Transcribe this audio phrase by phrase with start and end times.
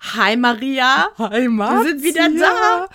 [0.00, 1.08] Hi Maria.
[1.18, 1.84] Hi Maria.
[1.84, 2.88] Wir sind wieder da.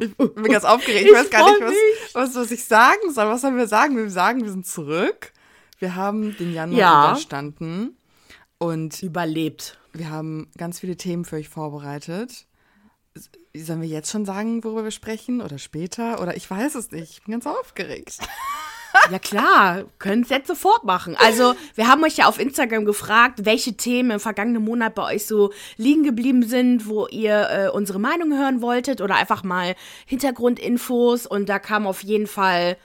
[0.00, 1.06] Ich bin ganz aufgeregt.
[1.06, 3.26] Ich, weiß gar nicht, was, was, was ich sagen soll.
[3.26, 3.96] Was sollen wir sagen?
[3.96, 5.32] Wir sagen, wir sind zurück.
[5.78, 7.10] Wir haben den Januar Ja.
[7.10, 7.96] überstanden.
[8.58, 9.78] Und Überlebt.
[9.92, 12.46] wir haben ganz viele Themen für euch vorbereitet.
[13.54, 15.40] Sollen wir jetzt schon sagen, worüber wir sprechen?
[15.42, 16.22] Oder später?
[16.22, 17.18] Oder ich weiß es nicht.
[17.18, 18.18] Ich bin ganz aufgeregt.
[19.10, 21.16] Ja klar, können es jetzt sofort machen.
[21.18, 25.26] Also, wir haben euch ja auf Instagram gefragt, welche Themen im vergangenen Monat bei euch
[25.26, 29.74] so liegen geblieben sind, wo ihr äh, unsere Meinung hören wolltet oder einfach mal
[30.06, 31.26] Hintergrundinfos.
[31.26, 32.76] Und da kam auf jeden Fall,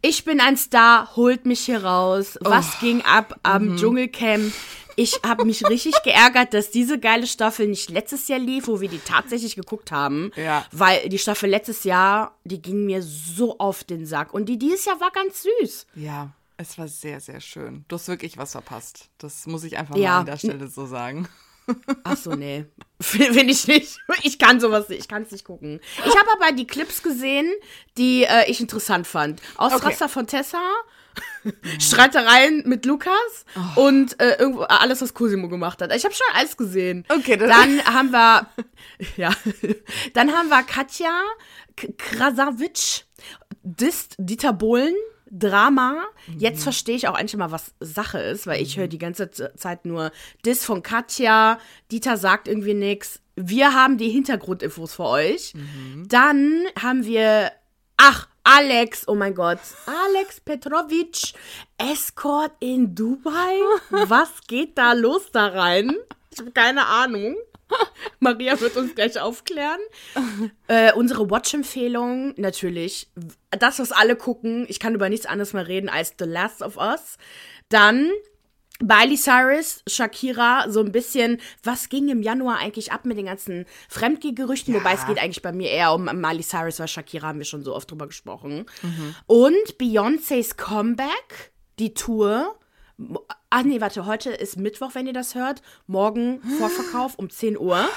[0.00, 2.38] ich bin ein Star, holt mich hier raus.
[2.40, 4.52] Was ging ab am Dschungelcamp?
[4.96, 8.88] Ich habe mich richtig geärgert, dass diese geile Staffel nicht letztes Jahr lief, wo wir
[8.88, 10.30] die tatsächlich geguckt haben.
[10.36, 10.66] Ja.
[10.72, 14.32] Weil die Staffel letztes Jahr, die ging mir so auf den Sack.
[14.34, 15.86] Und die dieses Jahr war ganz süß.
[15.94, 17.84] Ja, es war sehr, sehr schön.
[17.88, 19.08] Du hast wirklich was verpasst.
[19.18, 20.10] Das muss ich einfach Ja.
[20.10, 21.28] mal an der Stelle so sagen.
[22.04, 22.66] Ach so, nee.
[23.00, 23.98] Finde ich nicht.
[24.24, 25.00] Ich kann sowas nicht.
[25.00, 25.80] Ich kann es nicht gucken.
[26.04, 27.50] Ich habe aber die Clips gesehen,
[27.98, 29.40] die äh, ich interessant fand.
[29.56, 30.60] Ausraster von Tessa,
[31.78, 33.12] Streitereien mit Lukas
[33.76, 33.86] Oh.
[33.86, 35.94] und äh, irgendwo alles, was Cosimo gemacht hat.
[35.94, 37.04] Ich habe schon alles gesehen.
[37.08, 38.46] Okay, das- dann haben wir,
[39.16, 39.30] ja,
[40.14, 41.10] dann haben wir Katja
[41.76, 43.04] K Krasavic,
[43.62, 44.94] Dist Dieter Bohlen.
[45.34, 46.04] Drama.
[46.36, 49.86] Jetzt verstehe ich auch endlich mal, was Sache ist, weil ich höre die ganze Zeit
[49.86, 50.12] nur
[50.44, 51.58] Dis von Katja.
[51.90, 53.18] Dieter sagt irgendwie nichts.
[53.34, 55.54] Wir haben die Hintergrundinfos für euch.
[56.06, 57.50] Dann haben wir,
[58.02, 61.34] ach, Alex, oh mein Gott, Alex Petrovic,
[61.78, 63.60] Escort in Dubai.
[63.90, 65.96] Was geht da los da rein?
[66.30, 67.36] Ich habe keine Ahnung.
[68.18, 69.80] Maria wird uns gleich aufklären.
[70.68, 73.10] Äh, unsere Watch-Empfehlung, natürlich.
[73.50, 74.64] Das, was alle gucken.
[74.68, 77.18] Ich kann über nichts anderes mehr reden als The Last of Us.
[77.68, 78.10] Dann
[78.82, 83.64] Miley Cyrus, Shakira, so ein bisschen, was ging im Januar eigentlich ab mit den ganzen
[83.88, 84.74] Fremdgeh-Gerüchten?
[84.74, 87.62] Wobei es geht eigentlich bei mir eher um Miley Cyrus, weil Shakira haben wir schon
[87.62, 88.66] so oft drüber gesprochen.
[89.26, 92.56] Und Beyoncés Comeback, die Tour.
[93.50, 95.62] Ach nee, warte, heute ist Mittwoch, wenn ihr das hört.
[95.86, 97.88] Morgen Vorverkauf um 10 Uhr.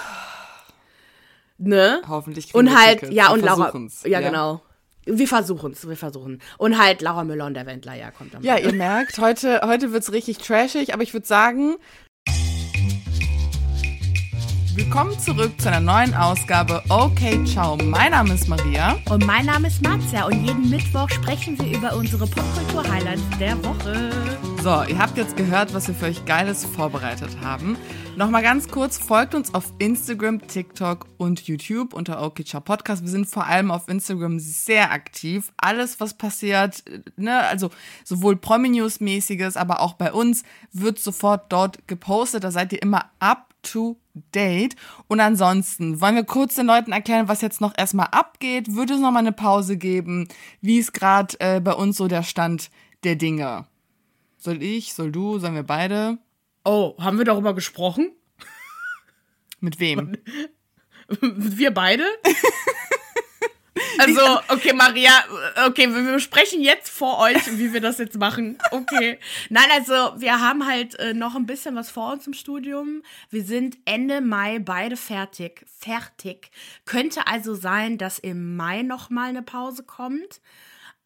[1.58, 2.02] Ne?
[2.08, 3.16] Hoffentlich kriegen Und wir halt, Tickets.
[3.16, 3.56] ja, und Laura.
[3.66, 4.04] versuchen's.
[4.04, 4.62] Ja, genau.
[5.08, 6.42] Wir versuchen es, wir versuchen.
[6.58, 8.42] Und halt Laura Müller und der Wendler, ja, kommt dann.
[8.42, 11.76] Ja, ihr merkt, heute, heute wird es richtig trashig, aber ich würde sagen,
[14.74, 17.78] willkommen zurück zu einer neuen Ausgabe Okay, ciao.
[17.78, 18.98] Mein Name ist Maria.
[19.08, 24.10] Und mein Name ist Marzia und jeden Mittwoch sprechen wir über unsere Popkultur-Highlights der Woche.
[24.64, 27.78] So, ihr habt jetzt gehört, was wir für euch Geiles vorbereitet haben.
[28.18, 33.04] Nochmal ganz kurz, folgt uns auf Instagram, TikTok und YouTube unter Okay Ciao Podcast.
[33.04, 35.52] Wir sind vor allem auf Instagram sehr aktiv.
[35.58, 36.82] Alles, was passiert,
[37.18, 37.72] ne, also
[38.06, 42.46] sowohl Promi-News-mäßiges, aber auch bei uns, wird sofort dort gepostet.
[42.46, 43.98] Da seid ihr immer up to
[44.32, 44.78] date.
[45.08, 48.76] Und ansonsten wollen wir kurz den Leuten erklären, was jetzt noch erstmal abgeht.
[48.76, 50.30] Würde es nochmal eine Pause geben?
[50.62, 52.72] Wie ist gerade äh, bei uns so der Stand
[53.04, 53.66] der Dinge?
[54.38, 56.18] Soll ich, soll du, sollen wir beide?
[56.66, 58.12] Oh, haben wir darüber gesprochen?
[59.60, 60.18] Mit wem?
[61.08, 62.04] Wir beide?
[63.98, 65.12] Also, okay, Maria,
[65.68, 68.58] okay, wir besprechen jetzt vor euch, wie wir das jetzt machen.
[68.72, 69.20] Okay.
[69.50, 73.04] Nein, also, wir haben halt äh, noch ein bisschen was vor uns im Studium.
[73.30, 75.66] Wir sind Ende Mai beide fertig.
[75.80, 76.52] Fertig.
[76.86, 80.42] Könnte also sein, dass im Mai noch mal eine Pause kommt.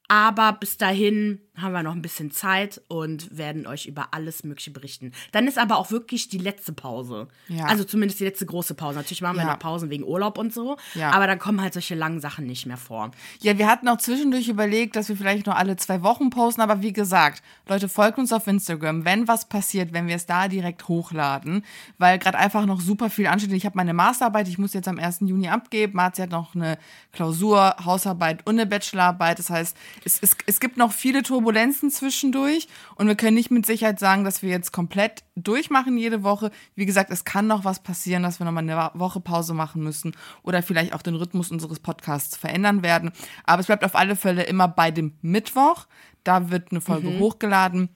[0.08, 4.72] Aber bis dahin haben wir noch ein bisschen Zeit und werden euch über alles Mögliche
[4.72, 5.12] berichten.
[5.32, 7.28] Dann ist aber auch wirklich die letzte Pause.
[7.48, 7.66] Ja.
[7.66, 8.98] Also zumindest die letzte große Pause.
[8.98, 9.52] Natürlich machen wir Ja.
[9.52, 10.78] noch Pausen wegen Urlaub und so.
[10.96, 11.12] Ja.
[11.12, 13.12] Aber dann kommen halt solche langen Sachen nicht mehr vor.
[13.42, 16.82] Ja, wir hatten auch zwischendurch überlegt, dass wir vielleicht nur alle zwei Wochen posten, aber
[16.82, 20.88] wie gesagt, Leute, folgt uns auf Instagram, wenn was passiert, wenn wir es da direkt
[20.88, 21.64] hochladen,
[21.98, 23.52] weil gerade einfach noch super viel ansteht.
[23.54, 25.20] Ich habe meine Masterarbeit, ich muss jetzt am 1.
[25.22, 25.94] Juni abgeben.
[25.96, 26.78] Marzi hat noch eine
[27.12, 29.40] Klausur, Hausarbeit und eine Bachelorarbeit.
[29.40, 29.76] Das heißt,
[30.06, 31.49] es, es, es gibt noch viele Turbulenzen
[31.92, 36.52] zwischendurch und wir können nicht mit Sicherheit sagen, dass wir jetzt komplett durchmachen jede Woche.
[36.76, 40.16] Wie gesagt, es kann noch was passieren, dass wir nochmal eine Woche Pause machen müssen
[40.44, 43.12] oder vielleicht auch den Rhythmus unseres Podcasts verändern werden.
[43.44, 45.88] Aber es bleibt auf alle Fälle immer bei dem Mittwoch.
[46.24, 47.90] Da wird eine Folge hochgeladen.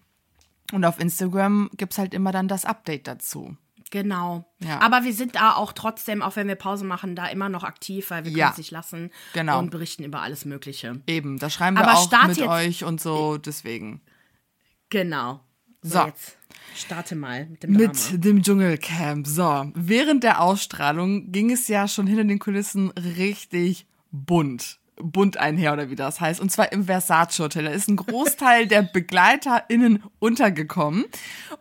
[0.72, 3.56] Und auf Instagram gibt's halt immer dann das Update dazu.
[3.94, 4.44] Genau.
[4.58, 4.82] Ja.
[4.82, 8.10] Aber wir sind da auch trotzdem, auch wenn wir Pause machen, da immer noch aktiv,
[8.10, 8.46] weil wir Ja.
[8.46, 9.12] können es nicht lassen.
[9.34, 9.60] Genau.
[9.60, 11.00] Und berichten über alles Mögliche.
[11.06, 14.02] Eben, da schreiben wir Aber auch mit euch und so, deswegen.
[14.90, 15.42] Genau.
[15.84, 16.06] So.
[16.08, 16.38] Jetzt
[16.76, 17.74] starte mal mit dem.
[17.74, 19.28] Mit dem Dschungelcamp.
[19.28, 24.80] So, während der Ausstrahlung ging es ja schon hinter den Kulissen richtig bunt.
[24.98, 26.40] Bund einher oder wie das heißt.
[26.40, 27.66] Und zwar im Versace Hotel.
[27.66, 31.06] Da ist ein Großteil der BegleiterInnen untergekommen.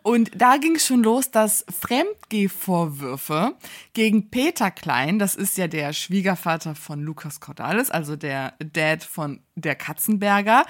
[0.01, 3.55] Und da ging es schon los, dass Fremdgehvorwürfe
[3.93, 9.41] gegen Peter Klein, das ist ja der Schwiegervater von Lukas Cordalis, also der Dad von
[9.55, 10.65] der Katzenberger,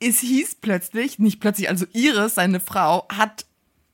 [0.00, 3.46] es hieß plötzlich, nicht plötzlich, also Iris, seine Frau, hat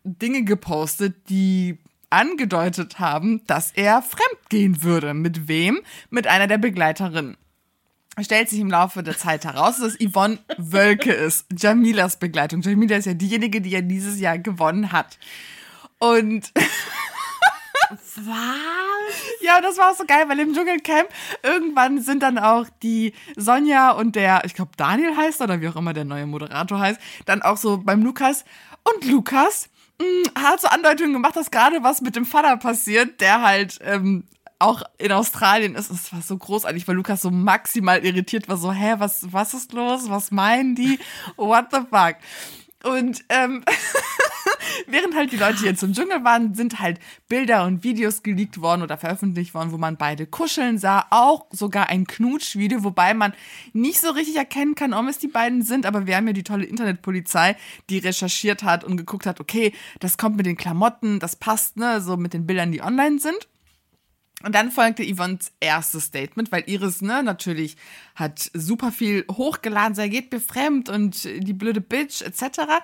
[0.04, 1.78] Dinge gepostet, die
[2.12, 5.14] angedeutet haben, dass er fremdgehen würde.
[5.14, 5.80] Mit wem?
[6.10, 7.36] Mit einer der Begleiterinnen.
[8.20, 12.60] Stellt sich im Laufe der Zeit heraus, dass Yvonne Wölke ist, Jamilas Begleitung.
[12.60, 15.18] Jamila ist ja diejenige, die ja dieses Jahr gewonnen hat.
[15.98, 16.52] Und
[18.16, 19.16] Was?
[19.40, 21.08] Ja, das war auch so geil, weil im Dschungelcamp
[21.42, 25.76] irgendwann sind dann auch die Sonja und der, ich glaube Daniel heißt oder wie auch
[25.76, 28.44] immer der neue Moderator heißt, dann auch so beim Lukas.
[28.84, 29.68] Und Lukas
[30.00, 34.24] mh, hat so Andeutungen gemacht, dass gerade was mit dem Vater passiert, der halt ähm,
[34.58, 35.90] auch in Australien ist.
[35.90, 39.72] Es war so großartig, weil Lukas so maximal irritiert war, so, hä, was, was ist
[39.72, 40.08] los?
[40.08, 40.98] Was meinen die?
[41.36, 42.16] What the fuck?
[42.84, 43.64] Und ähm,
[44.86, 46.98] während halt die Leute jetzt im Dschungel waren, sind halt
[47.28, 51.06] Bilder und Videos geleakt worden oder veröffentlicht worden, wo man beide kuscheln sah.
[51.10, 53.32] Auch sogar ein Knutschvideo, wobei man
[53.72, 55.86] nicht so richtig erkennen kann, ob es die beiden sind.
[55.86, 57.56] Aber wir haben ja die tolle Internetpolizei,
[57.90, 62.00] die recherchiert hat und geguckt hat, okay, das kommt mit den Klamotten, das passt, ne,
[62.00, 63.48] so mit den Bildern, die online sind.
[64.44, 67.76] Und dann folgte Yvonnes erstes Statement, weil Iris, ne, natürlich
[68.14, 72.82] hat super viel hochgeladen, sie geht befremd und die blöde Bitch etc.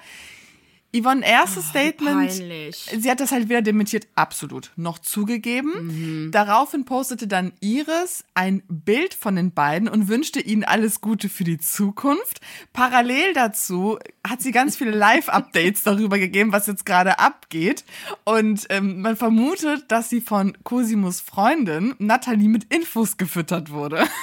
[0.96, 2.86] Yvonne erstes Oh, Statement, peinlich.
[2.98, 6.30] sie hat das halt wieder dementiert, absolut, noch zugegeben.
[6.32, 11.44] Daraufhin postete dann Iris ein Bild von den beiden und wünschte ihnen alles Gute für
[11.44, 12.40] die Zukunft.
[12.72, 17.84] Parallel dazu hat sie ganz viele Live-Updates darüber gegeben, was jetzt gerade abgeht.
[18.24, 24.06] Und ähm, man vermutet, dass sie von Cosimus Freundin Nathalie mit Infos gefüttert wurde.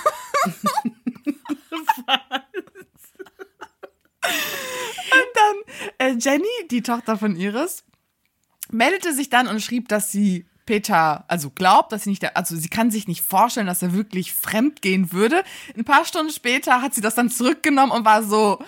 [5.97, 7.83] äh, Jenny, die Tochter von Iris,
[8.71, 12.69] meldete sich dann und schrieb, dass sie Peter, also glaubt, dass sie nicht, also sie
[12.69, 15.43] kann sich nicht vorstellen, dass er wirklich fremd gehen würde.
[15.77, 18.59] Ein paar Stunden später hat sie das dann zurückgenommen und war so,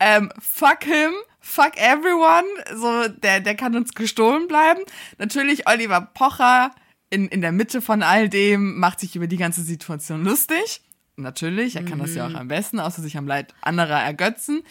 [0.00, 4.80] ähm, fuck him, fuck everyone, so, der, der kann uns gestohlen bleiben.
[5.18, 6.72] Natürlich Oliver Pocher
[7.10, 10.82] in, in der Mitte von all dem macht sich über die ganze Situation lustig.
[11.16, 14.62] Natürlich, er kann das ja auch am besten, außer sich am Leid anderer ergötzen.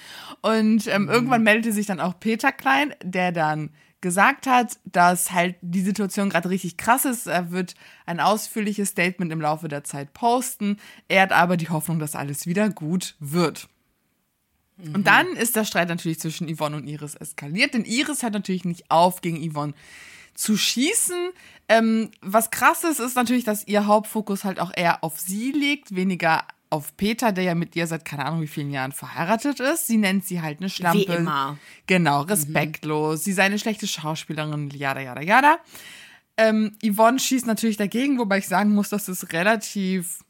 [0.41, 3.69] Und ähm, irgendwann meldete sich dann auch Peter Klein, der dann
[4.01, 7.27] gesagt hat, dass halt die Situation gerade richtig krass ist.
[7.27, 7.75] Er wird
[8.05, 10.77] ein ausführliches Statement im Laufe der Zeit posten.
[11.07, 13.69] Er hat aber die Hoffnung, dass alles wieder gut wird.
[14.77, 18.65] Und dann ist der Streit natürlich zwischen Yvonne und Iris eskaliert, denn Iris hört natürlich
[18.65, 19.73] nicht auf, gegen Yvonne
[20.33, 21.31] zu schießen.
[21.69, 25.95] Ähm, was krass ist, ist natürlich, dass ihr Hauptfokus halt auch eher auf sie liegt,
[25.95, 29.85] weniger auf Peter, der ja mit ihr seit keine Ahnung wie vielen Jahren verheiratet ist.
[29.85, 31.07] Sie nennt sie halt eine Schlampe.
[31.07, 31.57] Wie immer.
[31.85, 33.23] Genau, respektlos.
[33.23, 35.59] Sie sei eine schlechte Schauspielerin, yada, yada, yada.
[36.35, 40.23] Ähm, Yvonne schießt natürlich dagegen, wobei ich sagen muss, dass es relativ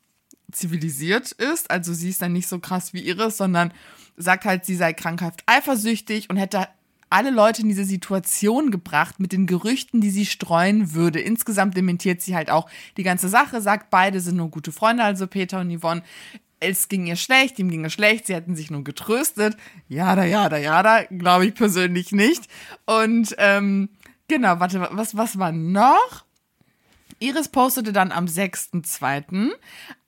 [0.51, 1.71] zivilisiert ist.
[1.71, 3.73] Also sie ist dann nicht so krass wie Iris, sondern
[4.17, 6.67] sagt halt, sie sei krankhaft eifersüchtig und hätte
[7.13, 11.19] alle Leute in diese Situation gebracht mit den Gerüchten, die sie streuen würde.
[11.19, 12.68] Insgesamt dementiert sie halt auch
[12.98, 16.01] die ganze Sache, sagt, beide sind nur gute Freunde, also Peter und Yvonne.
[16.60, 19.56] Es ging ihr schlecht, ihm ging es schlecht, sie hätten sich nur getröstet.
[19.88, 22.48] Jada, jada, jada, glaube ich persönlich nicht.
[22.88, 23.89] Und ähm,
[24.27, 26.25] genau, warte, was, was war noch?
[27.19, 29.52] Iris postete dann am 6.2.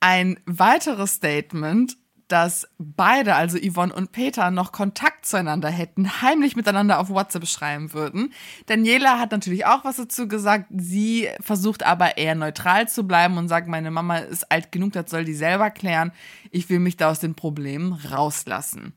[0.00, 1.96] ein weiteres Statement,
[2.28, 7.92] dass beide, also Yvonne und Peter, noch Kontakt zueinander hätten, heimlich miteinander auf WhatsApp schreiben
[7.92, 8.32] würden.
[8.66, 10.66] Daniela hat natürlich auch was dazu gesagt.
[10.76, 15.10] Sie versucht aber eher neutral zu bleiben und sagt, meine Mama ist alt genug, das
[15.10, 16.12] soll die selber klären.
[16.50, 18.92] Ich will mich da aus den Problemen rauslassen.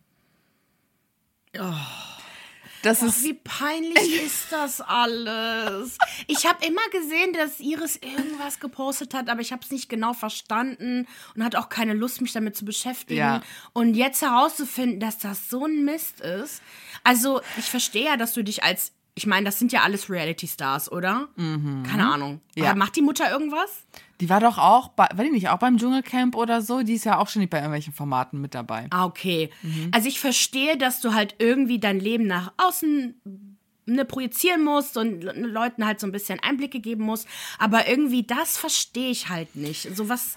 [2.81, 5.97] Das Och, ist wie peinlich ist das alles?
[6.27, 10.13] Ich habe immer gesehen, dass Iris irgendwas gepostet hat, aber ich habe es nicht genau
[10.13, 13.19] verstanden und hatte auch keine Lust, mich damit zu beschäftigen.
[13.19, 13.41] Ja.
[13.73, 16.61] Und jetzt herauszufinden, dass das so ein Mist ist.
[17.03, 18.93] Also, ich verstehe ja, dass du dich als.
[19.19, 21.27] Ich meine, das sind ja alles Reality-Stars, oder?
[21.35, 22.33] Keine Ahnung.
[22.55, 22.63] Mhm.
[22.63, 22.69] Ja.
[22.69, 23.83] Aber macht die Mutter irgendwas?
[24.21, 26.83] Die war doch auch, bei, war die nicht auch beim Dschungelcamp oder so?
[26.83, 28.87] Die ist ja auch schon nicht bei irgendwelchen Formaten mit dabei.
[28.91, 29.49] Ah, okay.
[29.61, 29.91] Mhm.
[29.93, 33.57] Also ich verstehe, dass du halt irgendwie dein Leben nach außen
[33.87, 37.27] ne, projizieren musst und Le- Leuten halt so ein bisschen Einblicke geben musst.
[37.57, 39.95] Aber irgendwie das verstehe ich halt nicht.
[39.97, 40.35] So was.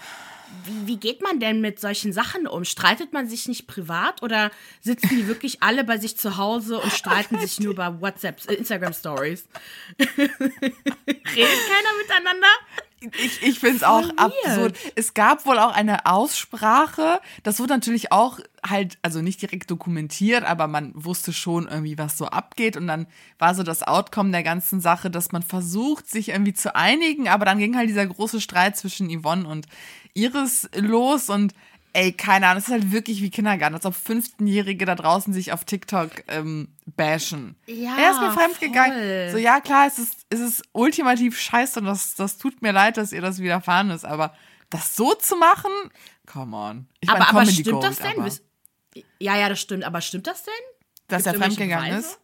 [0.65, 2.65] Wie, wie geht man denn mit solchen Sachen um?
[2.65, 6.93] Streitet man sich nicht privat oder sitzen die wirklich alle bei sich zu Hause und
[6.93, 9.47] streiten sich nur bei WhatsApp, äh, Instagram Stories?
[9.99, 12.49] Redet keiner miteinander?
[13.19, 14.79] Ich, ich finde es auch absurd.
[14.95, 17.21] Es gab wohl auch eine Aussprache.
[17.43, 22.17] Das wurde natürlich auch halt, also nicht direkt dokumentiert, aber man wusste schon irgendwie, was
[22.17, 22.77] so abgeht.
[22.77, 23.07] Und dann
[23.39, 27.29] war so das Outcome der ganzen Sache, dass man versucht, sich irgendwie zu einigen.
[27.29, 29.67] Aber dann ging halt dieser große Streit zwischen Yvonne und
[30.15, 31.29] Iris los.
[31.29, 31.55] Und
[31.93, 35.53] ey, keine Ahnung, es ist halt wirklich wie Kindergarten, als ob 15-Jährige da draußen sich
[35.53, 37.57] auf TikTok ähm, bashen.
[37.67, 38.69] Ja, er ist mir fremd voll.
[38.69, 39.31] gegangen.
[39.33, 42.97] So, ja, klar, es ist, es ist ultimativ scheiße und das, das tut mir leid,
[42.97, 44.35] dass ihr das widerfahren ist, aber
[44.71, 45.71] das so zu machen,
[46.27, 46.89] come on.
[47.01, 48.23] Ich aber, mein, aber Comedy stimmt das Gold, denn?
[48.23, 49.85] aber Ja, ja, das stimmt.
[49.85, 50.53] Aber stimmt das denn?
[51.13, 52.21] dass er Gibt's irgendwelche fremdgegangen ist?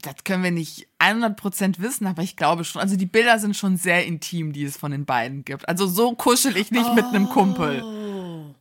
[0.00, 2.80] Das können wir nicht 100% wissen, aber ich glaube schon.
[2.80, 5.68] Also die Bilder sind schon sehr intim, die es von den beiden gibt.
[5.68, 7.82] Also so kuschel ich nicht mit einem Kumpel.
[7.82, 8.54] Oh.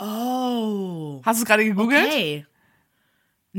[0.00, 1.20] Oh.
[1.24, 2.06] Hast du es gerade gegoogelt?
[2.06, 2.46] Okay.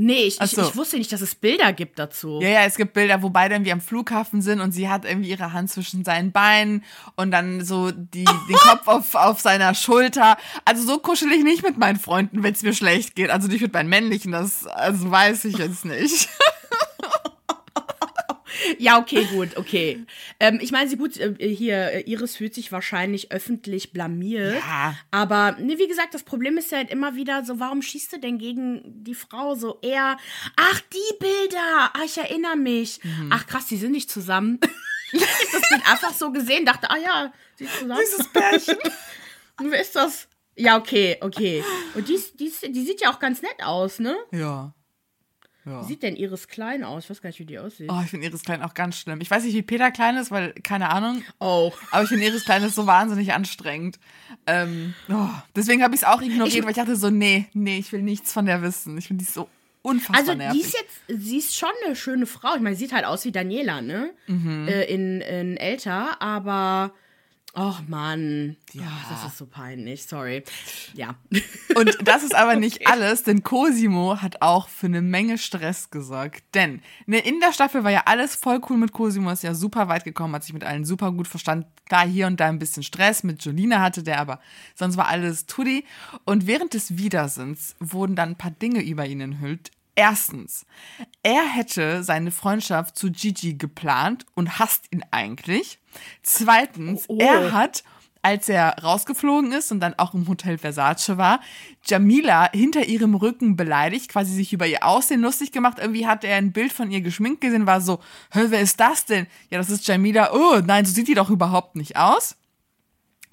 [0.01, 0.61] Nee, ich, Ach ich, so.
[0.61, 2.39] ich wusste nicht, dass es Bilder gibt dazu.
[2.41, 5.29] Ja, ja, es gibt Bilder, wo beide irgendwie am Flughafen sind und sie hat irgendwie
[5.29, 6.85] ihre Hand zwischen seinen Beinen
[7.15, 10.37] und dann so die, den Kopf auf, auf seiner Schulter.
[10.63, 13.29] Also so kuschel ich nicht mit meinen Freunden, wenn es mir schlecht geht.
[13.29, 16.29] Also nicht mit meinen männlichen, das also weiß ich jetzt nicht.
[18.77, 20.05] Ja, okay, gut, okay.
[20.39, 24.55] Ähm, ich meine, sie gut, äh, hier, äh, Iris fühlt sich wahrscheinlich öffentlich blamiert.
[24.55, 24.95] Ja.
[25.11, 28.19] Aber, ne, wie gesagt, das Problem ist ja halt immer wieder so, warum schießt du
[28.19, 30.17] denn gegen die Frau so eher?
[30.55, 31.91] Ach, die Bilder!
[31.93, 33.03] Ach, ich erinnere mich.
[33.03, 33.29] Mhm.
[33.31, 34.59] Ach, krass, die sind nicht zusammen.
[35.11, 38.01] ich hab das Bild einfach so gesehen, dachte, ah ja, sie ist zusammen.
[38.01, 38.77] Dieses Pärchen.
[39.59, 40.27] Wer ist das?
[40.55, 41.63] Ja, okay, okay.
[41.95, 44.17] Und die, die, die sieht ja auch ganz nett aus, ne?
[44.31, 44.73] Ja.
[45.65, 45.81] Ja.
[45.81, 47.03] Wie sieht denn Iris Klein aus?
[47.05, 47.89] Ich weiß gar nicht, wie die aussieht.
[47.91, 49.19] Oh, ich finde Iris Klein auch ganz schlimm.
[49.21, 51.23] Ich weiß nicht, wie Peter Klein ist, weil, keine Ahnung.
[51.39, 51.71] Oh.
[51.91, 53.99] Aber ich finde Iris Klein ist so wahnsinnig anstrengend.
[54.47, 57.77] Ähm, oh, deswegen habe ich es auch ignoriert, Ich- weil ich dachte so, nee, nee,
[57.77, 58.97] ich will nichts von der wissen.
[58.97, 59.49] Ich finde die so
[59.81, 60.61] unfassbar Also nervig.
[60.61, 62.55] die ist jetzt, sie ist schon eine schöne Frau.
[62.55, 64.11] Ich meine, sie sieht halt aus wie Daniela, ne?
[64.27, 64.67] Mhm.
[64.67, 66.91] Äh, in, in älter, aber
[67.53, 68.83] ach Mann, Ja.
[68.85, 70.03] oh, das ist so peinlich.
[70.03, 70.43] Sorry.
[70.93, 71.15] Ja.
[71.75, 76.43] Und das ist aber nicht alles, denn Cosimo hat auch für eine Menge Stress gesorgt.
[76.53, 79.87] Denn ne, in der Staffel war ja alles voll cool mit Cosimo, ist ja super
[79.87, 81.65] weit gekommen, hat sich mit allen super gut verstanden.
[81.87, 84.39] Klar, hier und da ein bisschen Stress mit Jolina hatte der, aber
[84.75, 85.85] sonst war alles Tutti.
[86.25, 89.71] Und während des Wiedersinns wurden dann ein paar Dinge über ihn enthüllt.
[89.95, 90.65] Erstens,
[91.23, 95.78] er hätte seine Freundschaft zu Gigi geplant und hasst ihn eigentlich.
[96.23, 97.17] Zweitens, Oh.
[97.19, 97.83] er hat
[98.21, 101.39] als er rausgeflogen ist und dann auch im Hotel Versace war,
[101.85, 105.77] Jamila hinter ihrem Rücken beleidigt, quasi sich über ihr Aussehen lustig gemacht.
[105.79, 107.99] Irgendwie hat er ein Bild von ihr geschminkt gesehen, war so,
[108.33, 109.27] hä, wer ist das denn?
[109.49, 110.33] Ja, das ist Jamila.
[110.33, 112.35] Oh, nein, so sieht die doch überhaupt nicht aus.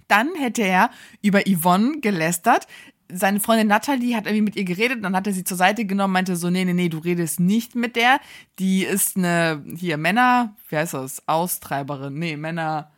[0.08, 2.68] Dann hätte er über Yvonne gelästert.
[3.12, 6.12] Seine Freundin Natalie hat irgendwie mit ihr geredet, dann hat er sie zur Seite genommen,
[6.12, 8.20] meinte so, nee, nee, nee, du redest nicht mit der.
[8.58, 11.22] Die ist eine, hier, Männer, wie heißt das?
[11.28, 12.14] Austreiberin.
[12.18, 12.90] Nee, Männer,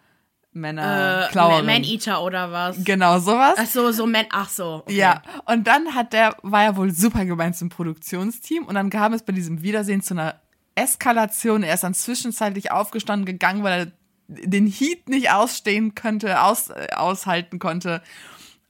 [0.52, 1.62] Männer, Äh.
[1.62, 2.82] Man-Eater oder was?
[2.84, 3.56] Genau, sowas.
[3.58, 4.82] Ach so, so Man, ach so.
[4.84, 4.96] Okay.
[4.96, 9.12] Ja, und dann hat der, war er wohl super gemeint zum Produktionsteam und dann kam
[9.12, 10.40] es bei diesem Wiedersehen zu einer
[10.74, 11.62] Eskalation.
[11.62, 13.92] Er ist dann zwischenzeitlich aufgestanden gegangen, weil er
[14.28, 18.02] den Heat nicht ausstehen könnte, aus, äh, aushalten konnte.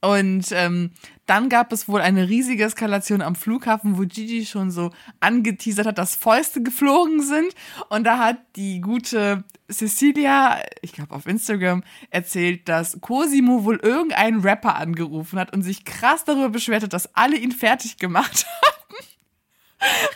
[0.01, 0.91] Und ähm,
[1.29, 5.99] dann gab es wohl eine riesige Eskalation am Flughafen, wo Gigi schon so angeteasert hat,
[5.99, 7.53] dass Fäuste geflogen sind.
[7.89, 14.41] Und da hat die gute Cecilia, ich glaube auf Instagram, erzählt, dass Cosimo wohl irgendeinen
[14.41, 18.79] Rapper angerufen hat und sich krass darüber beschwert hat, dass alle ihn fertig gemacht haben.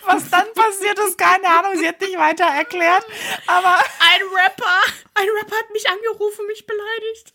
[0.07, 3.05] Was dann passiert ist, keine Ahnung, sie hat nicht weiter erklärt.
[3.45, 7.33] Aber Ein Rapper, ein Rapper hat mich angerufen, mich beleidigt.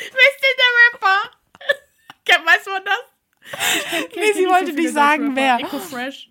[0.00, 1.30] Denn der Rapper?
[2.24, 4.08] Kennt- Weiß man das?
[4.16, 5.58] nee, sie wollte nicht sagen, wer.
[5.58, 6.29] Eco Fresh.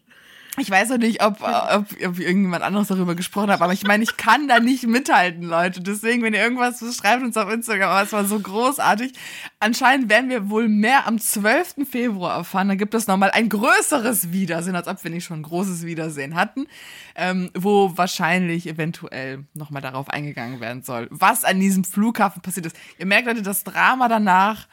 [0.59, 4.03] Ich weiß auch nicht, ob, ob, ob irgendjemand anderes darüber gesprochen hat, aber ich meine,
[4.03, 5.81] ich kann da nicht mithalten, Leute.
[5.81, 9.13] Deswegen, wenn ihr irgendwas schreibt uns auf Instagram, aber es war so großartig.
[9.59, 11.87] Anscheinend werden wir wohl mehr am 12.
[11.89, 12.67] Februar erfahren.
[12.67, 16.35] Da gibt es nochmal ein größeres Wiedersehen, als ob wir nicht schon ein großes Wiedersehen
[16.35, 16.67] hatten,
[17.15, 22.75] ähm, wo wahrscheinlich eventuell nochmal darauf eingegangen werden soll, was an diesem Flughafen passiert ist.
[22.97, 24.67] Ihr merkt, Leute, das Drama danach,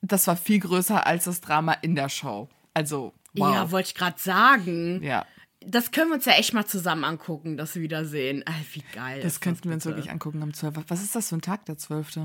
[0.00, 2.48] das war viel größer als das Drama in der Show.
[2.74, 3.54] Also, wow.
[3.54, 5.02] Ja, wollte ich gerade sagen.
[5.02, 5.26] ja.
[5.64, 8.42] Das können wir uns ja echt mal zusammen angucken, das Wiedersehen.
[8.44, 9.20] Ey, wie geil.
[9.22, 10.74] Das könnten wir uns wirklich angucken am 12.
[10.88, 12.16] Was ist das für ein Tag, der 12.?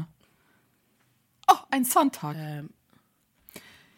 [1.47, 2.35] Oh, ein Sonntag.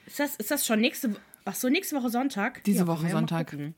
[0.06, 1.22] Ist das, ist das schon nächste Woche?
[1.46, 2.66] Ach so, nächste Woche Sonntag?
[2.66, 3.54] Diese Ja, Woche ja Sonntag.
[3.54, 3.74] Ein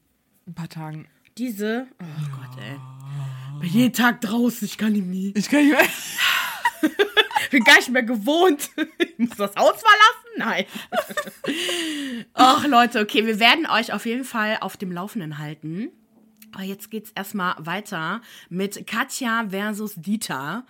[0.56, 1.08] paar Tagen.
[1.38, 1.86] Diese.
[2.02, 2.06] Oh
[2.40, 2.80] Gott, ey.
[3.60, 5.32] Bin jeden Tag draußen, ich kann ihn nie.
[5.36, 6.92] Ich kann nicht mehr.
[7.52, 8.70] Bin gar nicht mehr gewohnt.
[8.98, 10.32] Ich muss das Haus verlassen?
[10.38, 10.66] Nein.
[12.34, 15.90] Ach, Leute, okay, wir werden euch auf jeden Fall auf dem Laufenden halten.
[16.54, 20.66] Aber jetzt geht's erstmal weiter mit Katja versus Dieter.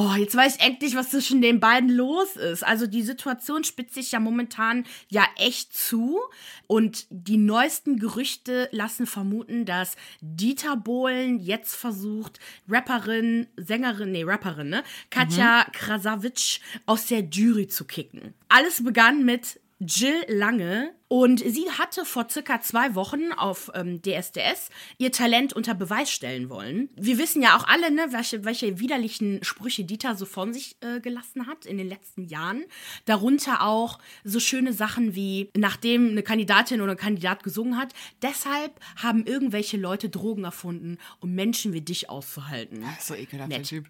[0.00, 2.64] Oh, jetzt weiß ich endlich, was zwischen den beiden los ist.
[2.64, 6.20] Also die Situation spitzt sich ja momentan ja echt zu.
[6.68, 12.38] Und die neuesten Gerüchte lassen vermuten, dass Dieter Bohlen jetzt versucht,
[12.68, 14.84] Rapperin, Sängerin, nee, Rapperin, ne?
[15.10, 15.72] Katja mhm.
[15.72, 18.34] Krasavitsch aus der Jury zu kicken.
[18.48, 20.94] Alles begann mit Jill Lange.
[21.10, 24.68] Und sie hatte vor circa zwei Wochen auf ähm, DSDS
[24.98, 26.90] ihr Talent unter Beweis stellen wollen.
[26.96, 31.00] Wir wissen ja auch alle, ne, welche, welche widerlichen Sprüche Dieter so von sich äh,
[31.00, 32.64] gelassen hat in den letzten Jahren.
[33.06, 38.78] Darunter auch so schöne Sachen wie, nachdem eine Kandidatin oder ein Kandidat gesungen hat, deshalb
[38.96, 42.84] haben irgendwelche Leute Drogen erfunden, um Menschen wie dich auszuhalten.
[43.00, 43.86] so ekelhaft, der Typ.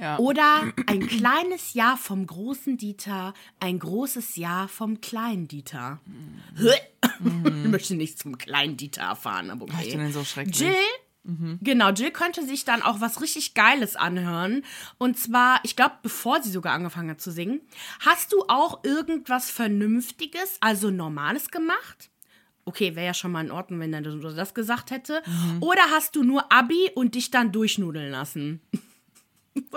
[0.00, 0.18] Ja.
[0.18, 6.00] Oder ein kleines Jahr vom großen Dieter, ein großes Jahr vom kleinen Dieter.
[6.06, 6.84] Mhm.
[7.64, 9.98] ich möchte nichts zum kleinen Dieter erfahren, aber okay.
[10.06, 10.58] Ich so schrecklich.
[10.58, 10.74] Jill
[11.22, 11.58] Mhm.
[11.60, 14.64] Genau, Jill könnte sich dann auch was richtig Geiles anhören.
[14.98, 17.60] Und zwar, ich glaube, bevor sie sogar angefangen hat zu singen,
[18.00, 22.10] hast du auch irgendwas Vernünftiges, also Normales gemacht?
[22.64, 25.22] Okay, wäre ja schon mal in Ordnung, wenn er das gesagt hätte.
[25.26, 25.62] Mhm.
[25.62, 28.60] Oder hast du nur Abi und dich dann durchnudeln lassen?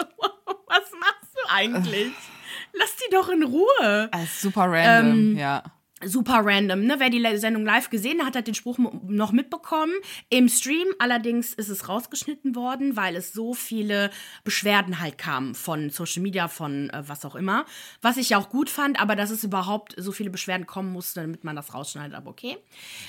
[0.68, 2.12] Was machst du eigentlich?
[2.74, 4.10] Lass die doch in Ruhe.
[4.24, 5.63] Ist super random, ähm, ja
[6.05, 6.86] super random.
[6.86, 6.95] Ne?
[6.98, 9.93] Wer die Sendung live gesehen hat, hat den Spruch noch mitbekommen.
[10.29, 14.10] Im Stream allerdings ist es rausgeschnitten worden, weil es so viele
[14.43, 17.65] Beschwerden halt kamen von Social Media, von äh, was auch immer.
[18.01, 21.22] Was ich ja auch gut fand, aber dass es überhaupt so viele Beschwerden kommen musste,
[21.22, 22.57] damit man das rausschneidet, aber okay.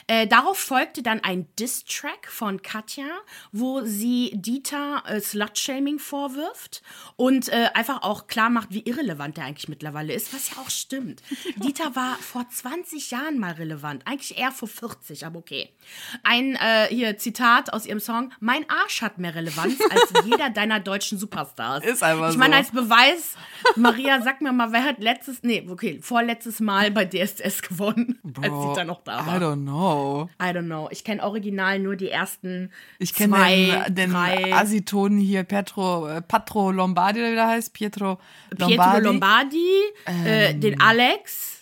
[0.06, 3.06] Äh, darauf folgte dann ein Diss-Track von Katja,
[3.52, 6.82] wo sie Dieter äh, Slut-Shaming vorwirft
[7.16, 10.70] und äh, einfach auch klar macht, wie irrelevant der eigentlich mittlerweile ist, was ja auch
[10.70, 11.22] stimmt.
[11.56, 14.06] Dieter war vor 20 20 Jahren mal relevant.
[14.06, 15.70] Eigentlich eher vor 40, aber okay.
[16.22, 20.80] Ein äh, hier Zitat aus ihrem Song: Mein Arsch hat mehr Relevanz als jeder deiner
[20.80, 21.84] deutschen Superstars.
[21.84, 22.32] Ist einfach so.
[22.32, 23.36] Ich meine, als Beweis,
[23.76, 28.42] Maria, sag mir mal, wer hat letztes, nee, okay, vorletztes Mal bei DSS gewonnen, Bro,
[28.42, 29.36] als sie da noch da war.
[29.36, 30.28] I don't know.
[30.40, 30.88] I don't know.
[30.90, 36.70] Ich kenne original nur die ersten Ich kenne den, den Asitonen hier, Pietro, äh, Patro
[36.70, 38.18] Lombardi, oder wie der heißt, Pietro
[38.50, 38.76] Lombardi.
[38.76, 40.26] Pietro Lombardi, ähm.
[40.26, 41.53] äh, den Alex.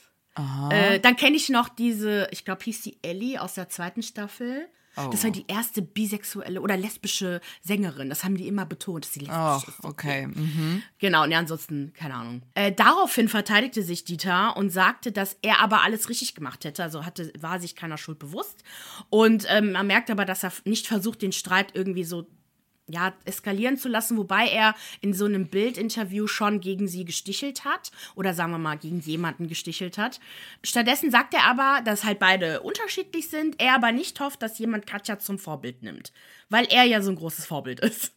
[0.71, 4.68] Äh, dann kenne ich noch diese, ich glaube, hieß die Ellie aus der zweiten Staffel.
[4.97, 5.09] Oh.
[5.11, 8.11] Das war die erste bisexuelle oder lesbische Sängerin.
[8.11, 9.85] Das haben die immer betont, dass sie lesbisch oh, ist.
[9.85, 10.27] Okay.
[10.27, 10.83] Mhm.
[10.99, 12.42] Genau, und ja, ansonsten, keine Ahnung.
[12.55, 16.83] Äh, daraufhin verteidigte sich Dieter und sagte, dass er aber alles richtig gemacht hätte.
[16.83, 18.62] Also hatte, war sich keiner Schuld bewusst.
[19.09, 22.27] Und ähm, man merkt aber, dass er nicht versucht, den Streit irgendwie so
[22.88, 27.90] ja, eskalieren zu lassen, wobei er in so einem Bildinterview schon gegen sie gestichelt hat
[28.14, 30.21] oder sagen wir mal gegen jemanden gestichelt hat.
[30.62, 34.87] Stattdessen sagt er aber, dass halt beide unterschiedlich sind, er aber nicht hofft, dass jemand
[34.87, 36.12] Katja zum Vorbild nimmt,
[36.49, 38.12] weil er ja so ein großes Vorbild ist.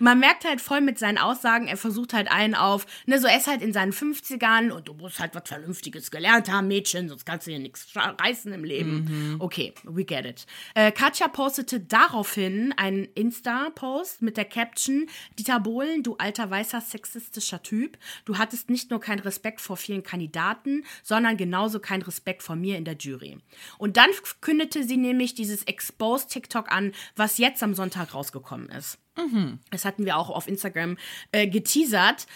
[0.00, 3.36] Man merkt halt voll mit seinen Aussagen, er versucht halt einen auf, ne, so er
[3.36, 7.24] ist halt in seinen 50ern und du musst halt was Vernünftiges gelernt haben, Mädchen, sonst
[7.24, 9.32] kannst du hier nichts reißen im Leben.
[9.32, 9.40] Mhm.
[9.40, 10.46] Okay, we get it.
[10.74, 15.06] Äh, Katja postete daraufhin einen Insta-Post mit der Caption:
[15.38, 20.02] Dieter Bohlen, du alter weißer sexistischer Typ, du hattest nicht nur keinen Respekt vor vielen
[20.02, 23.38] Kandidaten, sondern genauso keinen Respekt vor mir in der Jury.
[23.78, 28.98] Und dann kündete sie nämlich dieses Exposed TikTok an, was jetzt am Sonntag rausgekommen ist.
[29.16, 29.58] Mhm.
[29.70, 30.96] Das hatten wir auch auf Instagram
[31.32, 32.26] äh, geteasert.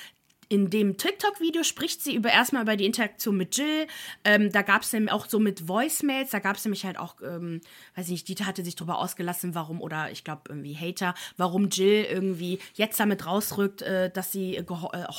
[0.48, 3.88] In dem TikTok-Video spricht sie über erstmal über die Interaktion mit Jill.
[4.22, 7.16] Ähm, da gab es nämlich auch so mit Voicemails, da gab es nämlich halt auch,
[7.20, 7.60] ähm,
[7.96, 12.04] weiß nicht, Dieter hatte sich darüber ausgelassen, warum, oder ich glaube irgendwie Hater, warum Jill
[12.04, 14.64] irgendwie jetzt damit rausrückt, äh, dass sie äh,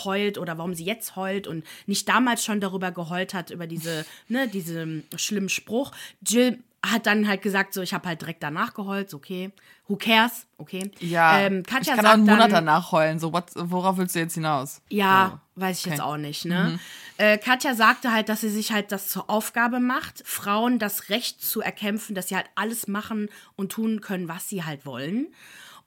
[0.06, 4.06] heult oder warum sie jetzt heult und nicht damals schon darüber geheult hat, über diese,
[4.30, 5.92] ne, diesen schlimmen Spruch.
[6.26, 6.58] Jill
[6.92, 9.52] hat dann halt gesagt, so, ich habe halt direkt danach geheult, so, okay,
[9.88, 10.92] who cares, okay.
[11.00, 14.16] Ja, ähm, Katja ich kann auch einen Monat dann, danach heulen, so, what, worauf willst
[14.16, 14.82] du jetzt hinaus?
[14.90, 15.62] Ja, so.
[15.62, 15.96] weiß ich okay.
[15.96, 16.72] jetzt auch nicht, ne.
[16.72, 16.80] Mhm.
[17.18, 21.44] Äh, Katja sagte halt, dass sie sich halt das zur Aufgabe macht, Frauen das Recht
[21.44, 25.28] zu erkämpfen, dass sie halt alles machen und tun können, was sie halt wollen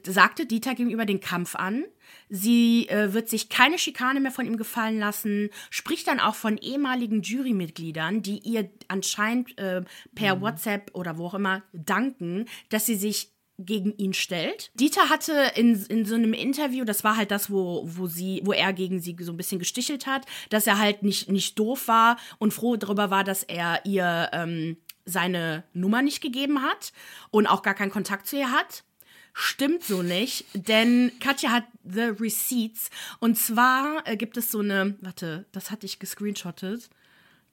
[0.06, 1.84] sagte Dieter gegenüber den Kampf an.
[2.28, 6.58] Sie äh, wird sich keine Schikane mehr von ihm gefallen lassen, spricht dann auch von
[6.58, 9.82] ehemaligen Jurymitgliedern, die ihr anscheinend äh,
[10.14, 10.40] per mhm.
[10.40, 13.32] WhatsApp oder wo auch immer danken, dass sie sich
[13.66, 14.70] gegen ihn stellt.
[14.74, 18.52] Dieter hatte in, in so einem Interview, das war halt das, wo, wo sie, wo
[18.52, 22.16] er gegen sie so ein bisschen gestichelt hat, dass er halt nicht, nicht doof war
[22.38, 26.92] und froh darüber war, dass er ihr ähm, seine Nummer nicht gegeben hat
[27.30, 28.84] und auch gar keinen Kontakt zu ihr hat.
[29.32, 32.90] Stimmt so nicht, denn Katja hat The Receipts.
[33.20, 36.90] Und zwar äh, gibt es so eine, warte, das hatte ich gescreenshottet.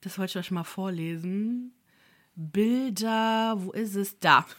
[0.00, 1.72] Das wollte ich euch mal vorlesen.
[2.34, 4.18] Bilder, wo ist es?
[4.18, 4.46] Da.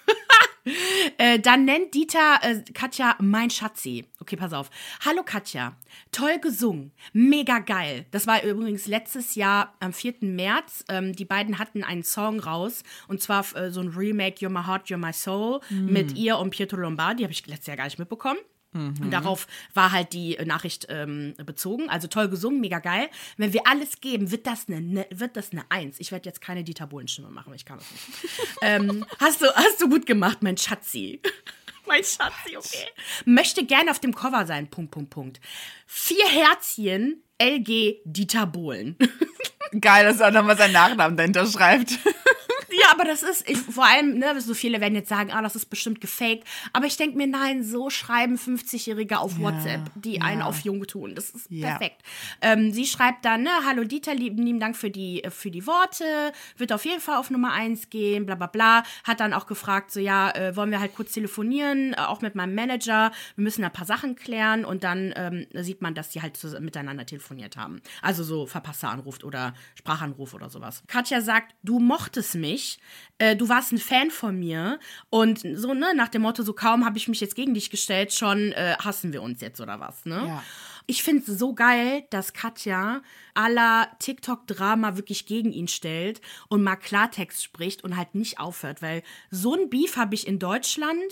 [1.17, 4.05] Äh, dann nennt Dieter äh, Katja mein Schatzi.
[4.29, 4.69] Okay, pass auf.
[5.03, 5.75] Hallo Katja,
[6.11, 8.05] toll gesungen, mega geil.
[8.11, 10.17] Das war übrigens letztes Jahr am 4.
[10.21, 10.85] März.
[10.87, 14.67] Ähm, die beiden hatten einen Song raus und zwar äh, so ein Remake You're My
[14.67, 17.23] Heart, You're My Soul mit ihr und Pietro Lombardi.
[17.23, 18.37] Habe ich letztes Jahr gar nicht mitbekommen.
[18.71, 21.89] Und darauf war halt die äh, Nachricht ähm, bezogen.
[21.89, 23.09] Also toll gesungen, mega geil.
[23.37, 25.99] Wenn wir alles geben, wird das eine, ne, wird das eine Eins.
[25.99, 28.29] Ich werde jetzt keine Dieter Bohlen-Stimme machen, ich kann das nicht.
[28.61, 31.19] ähm, hast, du, hast du gut gemacht, mein Schatzi.
[31.85, 32.87] Mein Schatzi, okay.
[33.25, 35.39] Möchte gerne auf dem Cover sein, Punkt, Punkt, Punkt.
[35.85, 38.97] Vier Herzchen, LG Dieter Bohlen.
[39.81, 41.99] Geil, dass er auch nochmal seinen Nachnamen dahinter schreibt.
[42.91, 45.65] Aber das ist, ich, vor allem, ne, so viele werden jetzt sagen, ah, das ist
[45.67, 46.43] bestimmt gefaked.
[46.73, 50.21] Aber ich denke mir, nein, so schreiben 50-Jährige auf Ja, WhatsApp, die ja.
[50.23, 51.15] einen auf jung tun.
[51.15, 51.69] Das ist Ja.
[51.69, 52.02] perfekt.
[52.41, 55.65] Ähm, sie schreibt dann, ne, hallo Dieter, lieben, lieben Dank für die, äh, für die
[55.67, 56.04] Worte,
[56.58, 58.84] wird auf jeden Fall auf Nummer 1 gehen, bla bla bla.
[59.04, 62.36] Hat dann auch gefragt, so ja, äh, wollen wir halt kurz telefonieren, äh, auch mit
[62.36, 63.12] meinem Manager.
[63.36, 67.06] Wir müssen ein paar Sachen klären und dann ähm, sieht man, dass die halt miteinander
[67.06, 67.82] telefoniert haben.
[68.02, 70.84] Also so verpasster Anruf oder Sprachanruf oder sowas.
[70.88, 72.78] Katja sagt, du mochtest mich,
[73.17, 76.85] äh, du warst ein Fan von mir und so, ne, nach dem Motto, so kaum
[76.85, 80.05] habe ich mich jetzt gegen dich gestellt, schon äh, hassen wir uns jetzt oder was,
[80.05, 80.23] ne?
[80.27, 80.43] Ja.
[80.87, 83.03] Ich finde es so geil, dass Katja
[83.35, 89.03] aller TikTok-Drama wirklich gegen ihn stellt und mal Klartext spricht und halt nicht aufhört, weil
[89.29, 91.03] so ein Beef habe ich in Deutschland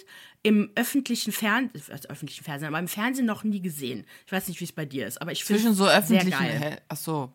[0.42, 4.08] im öffentlichen Fernsehen, also öffentlichen Fernsehen, aber im Fernsehen noch nie gesehen.
[4.26, 6.32] Ich weiß nicht, wie es bei dir ist, aber ich finde Zwischen so sehr öffentlichen.
[6.32, 6.60] geil.
[6.60, 6.78] Hä?
[6.88, 7.34] Ach so.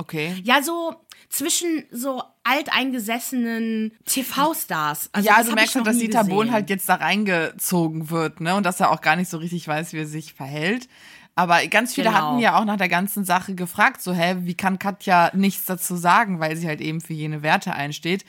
[0.00, 0.34] Okay.
[0.44, 0.94] Ja, so
[1.28, 5.10] zwischen so alteingesessenen TV-Stars.
[5.12, 8.54] Also ja, du merkst noch dass Dieter Bohlen halt jetzt da reingezogen wird, ne?
[8.56, 10.88] Und dass er auch gar nicht so richtig weiß, wie er sich verhält.
[11.34, 12.18] Aber ganz viele Genau.
[12.30, 15.96] hatten ja auch nach der ganzen Sache gefragt, so, hä, wie kann Katja nichts dazu
[15.96, 18.24] sagen, weil sie halt eben für jene Werte einsteht.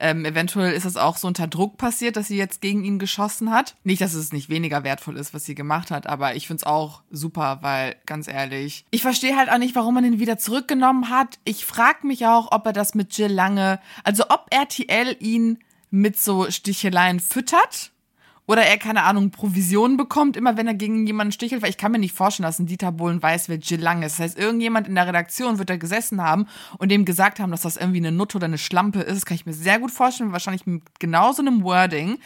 [0.00, 3.50] Ähm, eventuell ist es auch so unter Druck passiert, dass sie jetzt gegen ihn geschossen
[3.50, 3.76] hat.
[3.84, 7.02] Nicht, dass es nicht weniger wertvoll ist, was sie gemacht hat, aber ich find's auch
[7.10, 11.38] super, weil, ganz ehrlich, ich verstehe halt auch nicht, warum man ihn wieder zurückgenommen hat.
[11.44, 15.58] Ich frag mich auch, ob er das mit Jill Lange, also ob RTL ihn
[15.90, 17.92] mit so Sticheleien füttert
[18.50, 21.92] oder er, keine Ahnung, Provisionen bekommt, immer wenn er gegen jemanden stichelt, weil ich kann
[21.92, 24.18] mir nicht vorstellen, dass ein Dieter Bohlen weiß, wer Jill Lang ist.
[24.18, 27.60] Das heißt, irgendjemand in der Redaktion wird da gesessen haben und dem gesagt haben, dass
[27.60, 29.18] das irgendwie eine Nutte oder eine Schlampe ist.
[29.18, 32.18] Das kann ich mir sehr gut vorstellen, wahrscheinlich mit genau so einem Wording.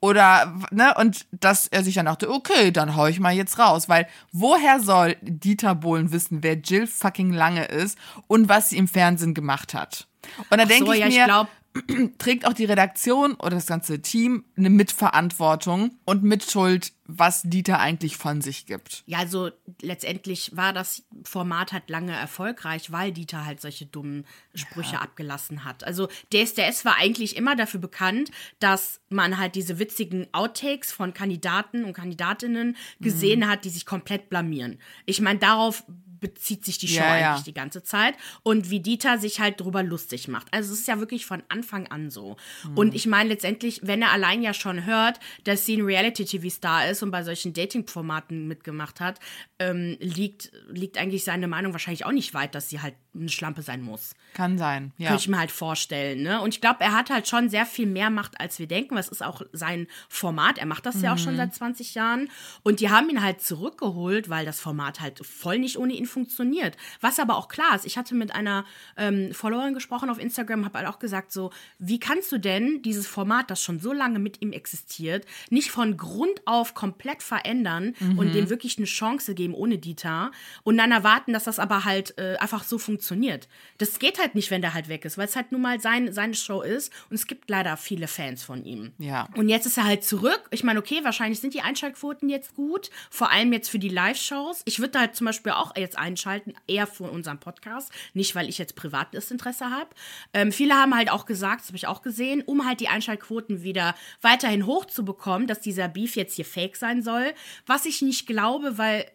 [0.00, 3.88] Oder, ne, und dass er sich dann dachte, okay, dann hau ich mal jetzt raus.
[3.88, 8.88] Weil woher soll Dieter Bohlen wissen, wer Jill fucking Lange ist und was sie im
[8.88, 10.08] Fernsehen gemacht hat?
[10.50, 11.48] Und dann denke so, ich ja, ich mir, glaub-
[12.18, 18.16] trägt auch die Redaktion oder das ganze Team eine Mitverantwortung und Mitschuld, was Dieter eigentlich
[18.16, 19.02] von sich gibt.
[19.06, 19.50] Ja, also
[19.80, 25.84] letztendlich war das Format halt lange erfolgreich, weil Dieter halt solche dummen Sprüche abgelassen hat.
[25.84, 31.84] Also DSDS war eigentlich immer dafür bekannt, dass man halt diese witzigen Outtakes von Kandidaten
[31.84, 33.48] und Kandidatinnen gesehen Mhm.
[33.48, 34.78] hat, die sich komplett blamieren.
[35.06, 35.84] Ich meine, darauf
[36.20, 37.30] bezieht sich die Show Ja, ja.
[37.32, 40.46] eigentlich die ganze Zeit und wie Dieter sich halt drüber lustig macht.
[40.52, 42.36] Also es ist ja wirklich von Anfang an so.
[42.64, 42.76] Mhm.
[42.78, 47.02] Und ich meine letztendlich, wenn er allein ja schon hört, dass sie ein Reality-TV-Star ist
[47.02, 49.20] und bei solchen Dating-Formaten mitgemacht hat,
[49.58, 53.62] ähm, liegt, liegt eigentlich seine Meinung wahrscheinlich auch nicht weit, dass sie halt eine Schlampe
[53.62, 54.14] sein muss.
[54.34, 55.08] Kann sein, ja.
[55.08, 56.22] Könnte ich mir halt vorstellen.
[56.22, 56.40] Ne?
[56.40, 58.94] Und ich glaube, er hat halt schon sehr viel mehr Macht, als wir denken.
[58.94, 60.58] Was ist auch sein Format?
[60.58, 61.22] Er macht das ja auch Mhm.
[61.22, 62.30] schon seit 20 Jahren.
[62.62, 66.76] Und die haben ihn halt zurückgeholt, weil das Format halt voll nicht ohne ihn funktioniert.
[67.00, 67.86] Was aber auch klar ist.
[67.86, 68.64] Ich hatte mit einer
[68.96, 73.06] ähm, Followerin gesprochen auf Instagram, habe halt auch gesagt, so, wie kannst du denn dieses
[73.06, 78.18] Format, das schon so lange mit ihm existiert, nicht von Grund auf komplett verändern Mhm.
[78.18, 80.30] und dem wirklich eine Chance geben ohne Dieter
[80.62, 83.48] und dann erwarten, dass das aber halt äh, einfach so funktioniert.
[83.78, 86.12] Das geht halt nicht, wenn der halt weg ist, weil es halt nun mal sein,
[86.12, 88.92] seine Show ist und es gibt leider viele Fans von ihm.
[88.98, 89.28] Ja.
[89.36, 90.42] Und jetzt ist er halt zurück.
[90.50, 94.62] Ich meine, okay, wahrscheinlich sind die Einschaltquoten jetzt gut, vor allem jetzt für die Live-Shows.
[94.64, 98.48] Ich würde da halt zum Beispiel auch jetzt einschalten, eher für unseren Podcast, nicht weil
[98.48, 99.90] ich jetzt privat das Interesse habe.
[100.32, 103.62] Ähm, viele haben halt auch gesagt, das habe ich auch gesehen, um halt die Einschaltquoten
[103.62, 107.34] wieder weiterhin hochzubekommen, dass dieser Beef jetzt hier fake sein soll,
[107.66, 109.06] was ich nicht glaube, weil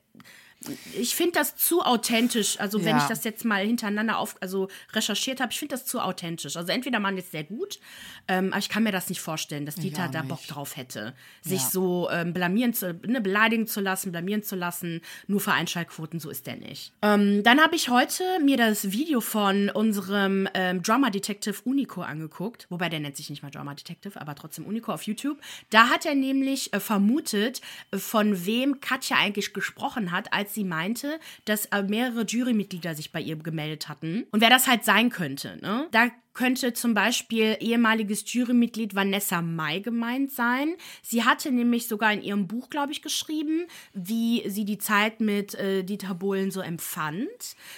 [0.94, 2.60] ich finde das zu authentisch.
[2.60, 3.04] Also wenn Ja.
[3.04, 6.56] ich das jetzt mal hintereinander auf, also recherchiert habe, ich finde das zu authentisch.
[6.58, 7.80] Also entweder man ist sehr gut,
[8.28, 10.22] ähm, aber ich kann mir das nicht vorstellen, dass Dieter da.
[10.24, 11.70] Bock drauf hätte, sich Ja.
[11.70, 16.30] so ähm, blamieren zu, ne, beleidigen zu lassen, blamieren zu lassen, nur für Einschaltquoten, so
[16.30, 16.94] ist der nicht.
[17.02, 22.68] Ähm, dann habe ich heute mir das Video von unserem ähm, Drama Detective Unico angeguckt,
[22.70, 25.40] wobei der nennt sich nicht mal Drama Detective, aber trotzdem Unico auf YouTube.
[25.70, 30.64] Da hat er nämlich äh, vermutet, äh, von wem Katja eigentlich gesprochen hat, als sie
[30.64, 35.10] meinte, dass äh, mehrere Jurymitglieder sich bei ihr gemeldet hatten und wer das halt sein
[35.10, 35.58] könnte.
[35.62, 35.88] Ne?
[35.92, 40.76] Da könnte zum Beispiel ehemaliges Jurymitglied Vanessa Mai gemeint sein.
[41.02, 45.54] Sie hatte nämlich sogar in ihrem Buch, glaube ich, geschrieben, wie sie die Zeit mit
[45.56, 47.28] äh, Dieter Bohlen so empfand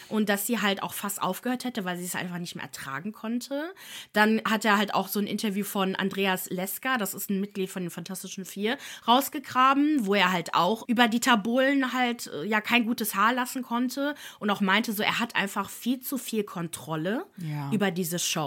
[0.10, 3.12] und dass sie halt auch fast aufgehört hätte, weil sie es einfach nicht mehr ertragen
[3.12, 3.74] konnte.
[4.14, 7.70] Dann hat er halt auch so ein Interview von Andreas Leska, das ist ein Mitglied
[7.70, 12.62] von den Fantastischen Vier, rausgegraben, wo er halt auch über Dieter Bohlen halt äh, ja
[12.62, 16.44] kein gutes Haar lassen konnte und auch meinte so, er hat einfach viel zu viel
[16.44, 17.72] Kontrolle Ja.
[17.72, 18.45] über diese Show.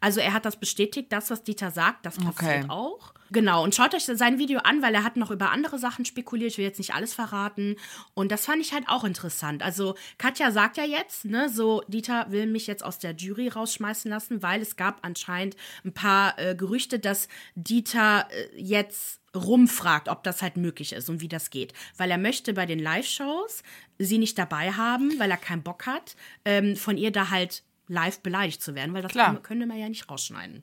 [0.00, 2.66] Also er hat das bestätigt, das, was Dieter sagt, das passiert Okay.
[2.68, 3.12] auch.
[3.32, 6.52] Genau, und schaut euch sein Video an, weil er hat noch über andere Sachen spekuliert.
[6.52, 7.74] Ich will jetzt nicht alles verraten.
[8.14, 9.64] Und das fand ich halt auch interessant.
[9.64, 14.08] Also Katja sagt ja jetzt, ne, so Dieter will mich jetzt aus der Jury rausschmeißen
[14.10, 20.22] lassen, weil es gab anscheinend ein paar äh, Gerüchte, dass Dieter äh, jetzt rumfragt, ob
[20.22, 21.72] das halt möglich ist und wie das geht.
[21.96, 23.62] Weil er möchte bei den Live-Shows
[23.98, 28.20] sie nicht dabei haben, weil er keinen Bock hat, ähm, von ihr da halt live
[28.20, 29.36] beleidigt zu werden, weil das Klar.
[29.42, 30.62] könnte man ja nicht rausschneiden.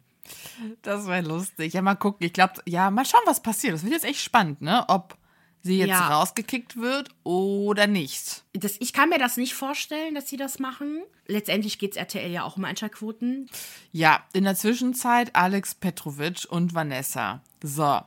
[0.82, 1.74] Das wäre lustig.
[1.74, 2.26] Ja, mal gucken.
[2.26, 3.74] Ich glaube, ja, mal schauen, was passiert.
[3.74, 4.86] Das wird jetzt echt spannend, ne?
[4.88, 5.18] Ob
[5.62, 6.08] sie jetzt Ja.
[6.20, 8.44] rausgekickt wird oder nicht.
[8.54, 11.04] Das, ich kann mir das nicht vorstellen, dass sie das machen.
[11.28, 13.50] Letztendlich geht es RTL ja auch um Einschaltquoten.
[13.92, 17.42] Ja, in der Zwischenzeit Alex Petrovic und Vanessa.
[17.62, 18.02] So.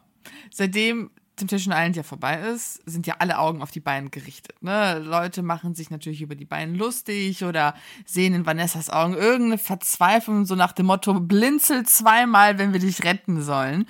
[0.51, 4.63] Seitdem Temptation Island ja vorbei ist, sind ja alle Augen auf die beiden gerichtet.
[4.63, 4.99] Ne?
[4.99, 7.75] Leute machen sich natürlich über die beiden lustig oder
[8.07, 13.05] sehen in Vanessas Augen irgendeine Verzweiflung, so nach dem Motto, blinzel zweimal, wenn wir dich
[13.05, 13.87] retten sollen.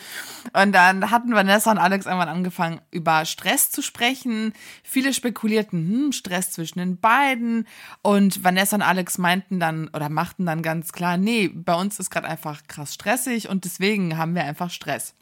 [0.52, 4.52] Und dann hatten Vanessa und Alex irgendwann angefangen, über Stress zu sprechen.
[4.82, 7.68] Viele spekulierten, hm, Stress zwischen den beiden.
[8.02, 12.10] Und Vanessa und Alex meinten dann oder machten dann ganz klar, nee, bei uns ist
[12.10, 15.14] gerade einfach krass stressig und deswegen haben wir einfach Stress.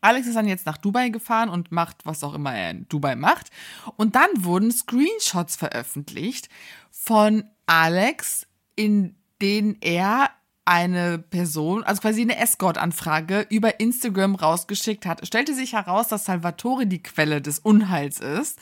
[0.00, 3.16] Alex ist dann jetzt nach Dubai gefahren und macht, was auch immer er in Dubai
[3.16, 3.50] macht.
[3.96, 6.48] Und dann wurden Screenshots veröffentlicht
[6.90, 10.30] von Alex, in denen er
[10.66, 15.22] eine Person, also quasi eine Escort-Anfrage über Instagram rausgeschickt hat.
[15.22, 18.58] Es stellte sich heraus, dass Salvatore die Quelle des Unheils ist.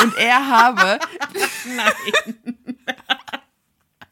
[0.00, 1.00] Und er habe.
[1.76, 2.56] Nein.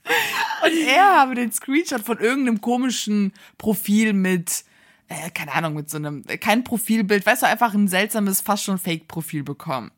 [0.64, 4.64] Und er habe den Screenshot von irgendeinem komischen Profil mit,
[5.08, 8.64] äh, keine Ahnung, mit so einem, äh, kein Profilbild, weißt du, einfach ein seltsames, fast
[8.64, 9.90] schon Fake-Profil bekommen.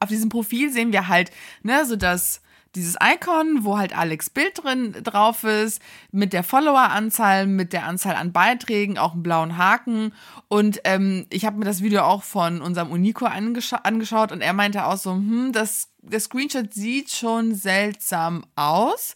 [0.00, 1.30] Auf diesem Profil sehen wir halt,
[1.62, 2.42] ne, so das,
[2.74, 5.80] dieses Icon, wo halt Alex Bild drin drauf ist,
[6.10, 10.14] mit der Follower-Anzahl, mit der Anzahl an Beiträgen, auch einen blauen Haken.
[10.48, 14.52] Und ähm, ich habe mir das Video auch von unserem Unico angescha angeschaut und er
[14.52, 19.14] meinte auch so, hm, das, der Screenshot sieht schon seltsam aus.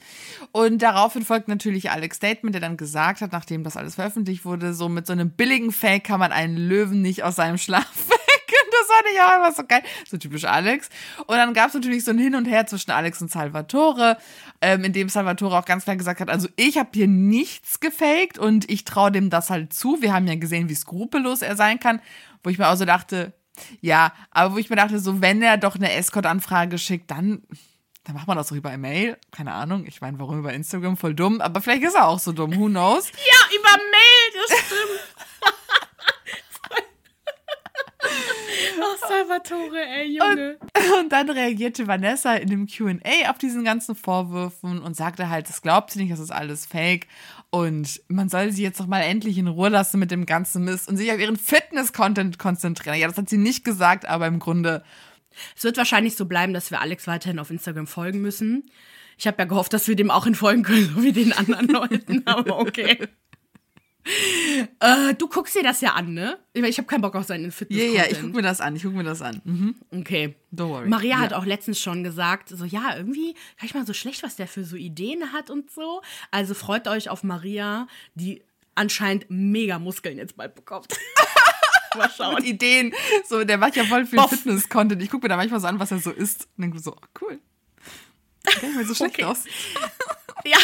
[0.53, 4.75] Und daraufhin folgt natürlich Alex Statement, der dann gesagt hat, nachdem das alles veröffentlicht wurde,
[4.75, 8.11] so mit so einem billigen Fake kann man einen Löwen nicht aus seinem Schlaf.
[8.47, 9.83] Das fand ich auch einfach so geil.
[10.09, 10.89] So typisch Alex.
[11.27, 14.19] Und dann gab es natürlich so ein Hin und Her zwischen Alex und Salvatore,
[14.61, 18.39] ähm, in dem Salvatore auch ganz klar gesagt hat, also ich habe hier nichts gefaked
[18.39, 20.03] und ich traue dem das halt zu.
[20.03, 22.01] Wir haben ja gesehen, wie skrupellos er sein kann,
[22.43, 23.33] wo ich mir auch so dachte,
[23.81, 27.43] ja, aber wo ich mir dachte, so wenn er doch eine Escort-Anfrage schickt, dann
[28.05, 29.19] dann macht man das doch über E-Mail.
[29.33, 29.85] Keine Ahnung.
[29.85, 30.97] Ich meine, warum über Instagram?
[30.97, 31.41] Voll dumm.
[31.41, 32.57] Aber vielleicht ist er auch so dumm.
[32.57, 33.11] Who knows?
[33.11, 35.01] Ja, über Mail, das stimmt.
[38.81, 40.59] Oh, Salvatore, ey, Junge.
[41.01, 45.63] Und dann reagierte Vanessa in dem QA auf diesen ganzen Vorwürfen und sagte halt, das
[45.63, 47.07] glaubt sie nicht, das ist alles fake.
[47.51, 50.89] Und man soll sie jetzt doch mal endlich in Ruhe lassen mit dem ganzen Mist
[50.89, 52.99] und sich auf ihren Fitness-Content konzentrieren.
[52.99, 54.83] Ja, das hat sie nicht gesagt, aber im Grunde.
[55.57, 58.71] Es wird wahrscheinlich so bleiben, dass wir Alex weiterhin auf Instagram folgen müssen.
[59.19, 62.23] Ich habe ja gehofft, dass wir dem auch entfolgen können, so wie den anderen Leuten,
[62.27, 63.09] aber okay.
[64.81, 66.39] Äh, du guckst dir das ja an, ne?
[66.53, 68.77] Ich, ich habe keinen Bock auf seinen fitness Ja, ja, ich guck mir das an.
[68.77, 69.41] Ich guck mir das an.
[69.45, 69.75] Mhm.
[69.93, 70.35] Okay.
[70.55, 70.89] Don't worry.
[70.89, 71.19] Maria Ja.
[71.19, 74.47] hat auch letztens schon gesagt, so ja, irgendwie gar nicht mal so schlecht, was der
[74.49, 76.03] für so Ideen hat und so.
[76.31, 78.43] Also freut euch auf Maria, die
[78.75, 80.87] anscheinend mega Muskeln jetzt bald bekommt.
[81.97, 82.35] mal schauen.
[82.37, 82.93] Mit Ideen.
[83.27, 84.21] So, der macht ja voll viel.
[84.21, 85.03] Fitness-Content.
[85.03, 86.47] Ich gucke mir da manchmal so an, was er so isst.
[86.57, 87.41] Und denke so, oh, cool.
[88.45, 89.25] Gar nicht mehr so schlecht Okay.
[89.25, 89.45] aus.
[90.45, 90.59] Ja.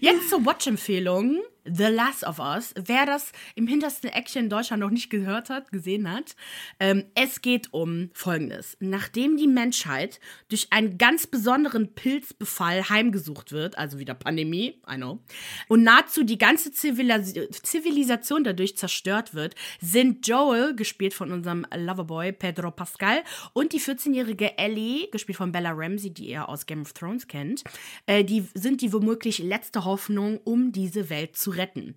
[0.00, 1.38] Jetzt zur Watch-Empfehlung.
[1.70, 2.72] The Last of Us.
[2.76, 6.34] Wer das im hintersten Action in Deutschland noch nicht gehört hat, gesehen hat,
[6.80, 8.76] ähm, es geht um Folgendes.
[8.80, 15.20] Nachdem die Menschheit durch einen ganz besonderen Pilzbefall heimgesucht wird, also wieder Pandemie, I know,
[15.68, 22.32] und nahezu die ganze Zivilis Zivilisation dadurch zerstört wird, sind Joel, gespielt von unserem Loverboy
[22.32, 26.92] Pedro Pascal, und die 14-jährige Ellie, gespielt von Bella Ramsey, die ihr aus Game of
[26.92, 27.64] Thrones kennt,
[28.06, 31.96] äh, die sind die womöglich letzte Hoffnung, um diese Welt zu retten.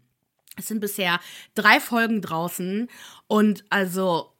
[0.57, 1.19] Es sind bisher
[1.55, 2.89] drei Folgen draußen
[3.27, 4.31] und also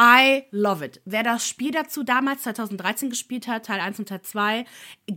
[0.00, 1.00] I love it.
[1.06, 4.64] Wer das Spiel dazu damals 2013 gespielt hat, Teil 1 und Teil 2,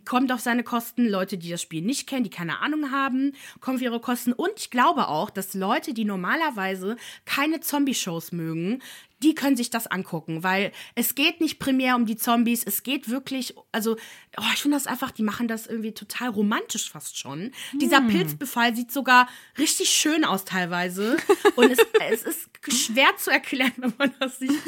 [0.05, 1.07] kommt auf seine Kosten.
[1.07, 4.33] Leute, die das Spiel nicht kennen, die keine Ahnung haben, kommen auf ihre Kosten.
[4.33, 8.81] Und ich glaube auch, dass Leute, die normalerweise keine Zombie-Shows mögen,
[9.23, 13.10] die können sich das angucken, weil es geht nicht primär um die Zombies, es geht
[13.10, 13.97] wirklich, also,
[14.38, 17.51] oh, ich finde das einfach, die machen das irgendwie total romantisch fast schon.
[17.73, 21.17] Dieser Pilzbefall sieht sogar richtig schön aus teilweise
[21.55, 21.79] und es,
[22.12, 24.62] es ist schwer zu erklären, wenn man das sieht.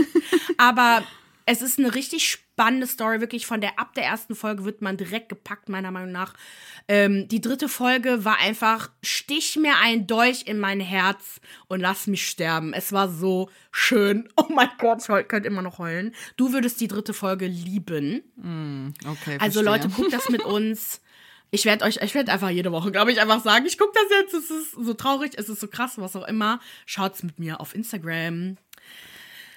[0.58, 1.04] Aber
[1.46, 4.98] es ist eine richtig spannende Story, wirklich von der ab der ersten Folge wird man
[4.98, 6.34] direkt gepackt, meiner Meinung nach.
[6.88, 12.08] Ähm, die dritte Folge war einfach, stich mir ein Dolch in mein Herz und lass
[12.08, 12.74] mich sterben.
[12.74, 14.30] Es war so schön.
[14.38, 16.14] Oh mein Gott, ich könnte immer noch heulen.
[16.38, 18.24] Du würdest die dritte Folge lieben.
[19.06, 19.64] Okay, Also verstehe.
[19.64, 21.02] Leute, guckt das mit uns.
[21.52, 24.06] Ich werde euch, ich werde einfach jede Woche, glaube ich, einfach sagen, ich gucke das
[24.20, 26.60] jetzt, es ist so traurig, es ist so krass, was auch immer.
[26.88, 28.58] Schaut's mit mir auf Instagram.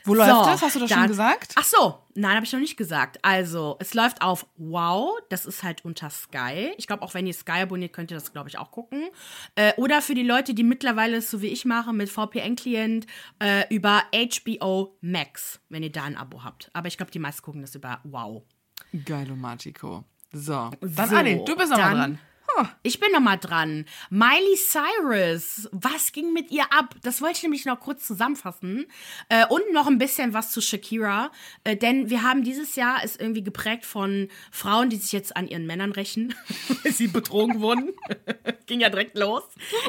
[0.07, 0.63] Wo läuft das?
[0.63, 1.53] Hast du das schon dann- gesagt?
[1.57, 3.19] Ach so, nein, habe ich noch nicht gesagt.
[3.23, 6.73] Also, es läuft auf Wow, das ist halt unter Sky.
[6.79, 9.09] Ich glaube, auch wenn ihr Sky abonniert, könnt ihr das, glaube ich, auch gucken.
[9.55, 13.07] Äh, oder für die Leute, die mittlerweile es so wie ich mache, mit VPN-Client,
[13.41, 16.71] äh, über HBO Max, wenn ihr da ein Abo habt.
[16.73, 18.43] Aber ich glaube, die meisten gucken das über Wow.
[19.05, 20.05] Geilo Magico.
[20.33, 20.71] So.
[20.81, 22.19] Dann, So, Anni, du bist nochmal dann-
[22.83, 23.85] Ich bin noch mal dran.
[24.11, 26.95] Miley Cyrus, was ging mit ihr ab?
[27.03, 28.87] Das wollte ich nämlich noch kurz zusammenfassen.
[29.29, 31.31] Äh, und noch ein bisschen was zu Shakira.
[31.65, 35.49] Äh, denn wir haben dieses Jahr ist irgendwie geprägt von Frauen, die sich jetzt an
[35.49, 36.35] ihren Männern rächen,
[36.83, 37.93] weil sie betrogen wurden.
[38.67, 39.45] ging ja direkt los.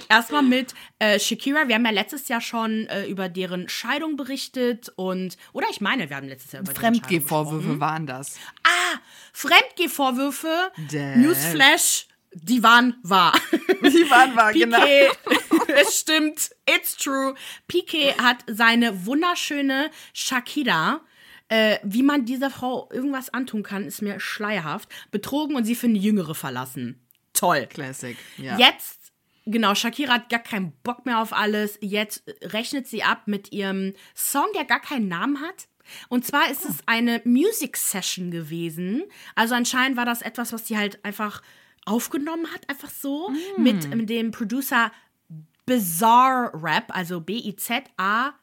[0.09, 1.67] Erstmal mit äh, Shakira.
[1.67, 4.91] Wir haben ja letztes Jahr schon äh, über deren Scheidung berichtet.
[4.95, 8.37] und Oder ich meine, wir haben letztes Jahr über Fremdgehvorwürfe waren das.
[8.63, 8.97] Ah,
[9.33, 10.71] Fremdgehvorwürfe.
[10.91, 13.33] Newsflash, die waren wahr.
[13.81, 14.79] Die waren wahr, genau.
[14.79, 15.11] Piquet,
[15.67, 17.35] es stimmt, it's true.
[17.67, 21.01] Piquet hat seine wunderschöne Shakira,
[21.49, 25.87] äh, wie man dieser Frau irgendwas antun kann, ist mir schleierhaft, betrogen und sie für
[25.87, 27.01] eine Jüngere verlassen.
[27.33, 27.67] Toll.
[27.67, 28.17] Classic.
[28.37, 28.57] Ja.
[28.57, 29.13] Jetzt,
[29.45, 31.77] genau, Shakira hat gar keinen Bock mehr auf alles.
[31.81, 35.67] Jetzt rechnet sie ab mit ihrem Song, der gar keinen Namen hat.
[36.09, 39.03] Und zwar ist es eine Music Session gewesen.
[39.35, 41.41] Also anscheinend war das etwas, was sie halt einfach
[41.87, 44.91] aufgenommen hat, einfach so, mit, mit dem Producer
[45.65, 48.35] Bizarre Rap, also B-I-Z-A-R-R-A-P.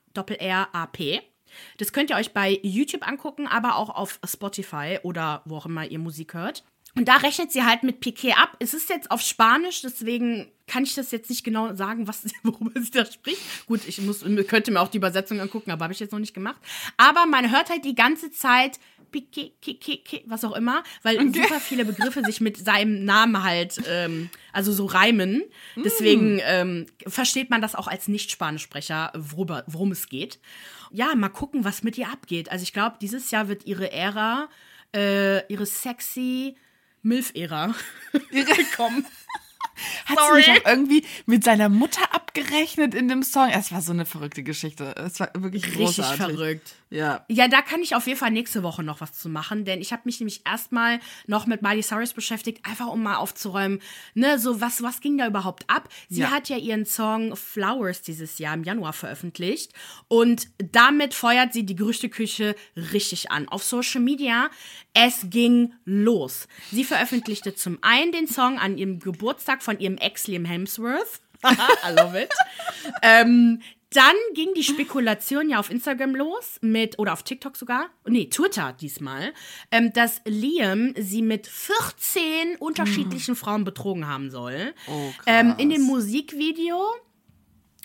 [1.78, 5.86] Das könnt ihr euch bei YouTube angucken, aber auch auf Spotify oder wo auch immer
[5.86, 6.64] ihr Musik hört.
[6.96, 8.56] Und da rechnet sie halt mit Piquet ab.
[8.60, 12.80] Es ist jetzt auf Spanisch, deswegen kann ich das jetzt nicht genau sagen, was, worüber
[12.80, 13.40] sie da spricht.
[13.66, 16.34] Gut, ich muss, könnte mir auch die Übersetzung angucken, aber habe ich jetzt noch nicht
[16.34, 16.60] gemacht.
[16.96, 18.78] Aber man hört halt die ganze Zeit
[20.26, 24.86] was auch immer, weil super viele Begriffe sich mit seinem Namen halt, ähm, also so
[24.86, 25.42] reimen.
[25.76, 30.38] Deswegen ähm, versteht man das auch als Nicht-Spanischsprecher, worum es geht.
[30.90, 32.50] Ja, mal gucken, was mit ihr abgeht.
[32.50, 34.48] Also ich glaube, dieses Jahr wird ihre Ära,
[34.94, 36.56] äh, ihre sexy
[37.02, 37.74] MILF-Ära
[38.76, 39.04] kommen.
[40.06, 40.42] Hat Sorry.
[40.42, 43.48] sie nicht auch irgendwie mit seiner Mutter abgerechnet in dem Song?
[43.50, 44.94] Es war so eine verrückte Geschichte.
[44.96, 46.16] Es war wirklich Richtig großartig.
[46.36, 46.74] verrückt.
[46.90, 47.24] Ja.
[47.28, 49.92] Ja, da kann ich auf jeden Fall nächste Woche noch was zu machen, denn ich
[49.92, 53.80] habe mich nämlich erstmal noch mit Miley Cyrus beschäftigt, einfach um mal aufzuräumen,
[54.14, 55.88] ne, so was, was ging da überhaupt ab?
[56.08, 56.30] Sie Ja.
[56.30, 59.72] hat ja ihren Song Flowers dieses Jahr im Januar veröffentlicht
[60.06, 63.48] und damit feuert sie die Gerüchteküche richtig an.
[63.48, 64.48] Auf Social Media,
[64.94, 66.48] es ging los.
[66.70, 71.20] Sie veröffentlichte zum einen den Song an ihrem Geburtstag von ihrem Ex Liam Hemsworth.
[71.44, 72.32] I love it.
[73.02, 78.26] Ähm, dann ging die Spekulation ja auf Instagram los mit, oder auf TikTok sogar, nee,
[78.26, 79.32] Twitter diesmal,
[79.70, 84.74] ähm, dass Liam sie mit 14 unterschiedlichen Frauen betrogen haben soll.
[84.88, 86.82] Oh, ähm, in dem Musikvideo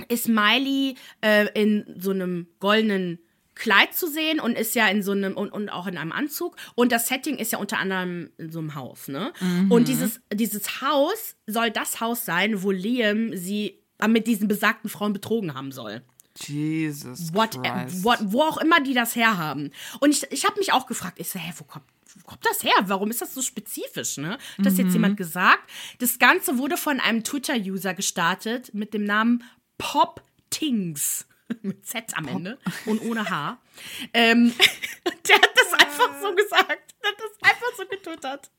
[0.08, 3.20] ist Miley äh, in so einem goldenen
[3.60, 6.56] Kleid zu sehen und ist ja in so einem und, und auch in einem Anzug
[6.76, 9.34] und das Setting ist ja unter anderem in so einem Haus, ne?
[9.70, 14.90] Und dieses dieses Haus soll das Haus sein, wo Liam sie äh, mit diesen besagten
[14.90, 16.02] Frauen betrogen haben soll.
[16.38, 18.04] Jesus What, äh, Christ.
[18.04, 19.72] what, wo auch immer die das herhaben.
[20.00, 22.64] Und ich, ich habe mich auch gefragt, ich so, hä, wo kommt, wo kommt das
[22.64, 22.72] her?
[22.84, 24.38] Warum ist das so spezifisch, ne?
[24.58, 25.70] Hat das jetzt jemand gesagt?
[26.00, 29.44] Das Ganze wurde von einem Twitter-User gestartet mit dem Namen
[29.78, 31.26] Pop Tings.
[31.62, 33.58] Mit Z am Ende und ohne H.
[34.14, 34.54] Ähm,
[35.28, 36.96] der hat das einfach so gesagt.
[37.04, 38.52] Der hat das einfach so getwittert.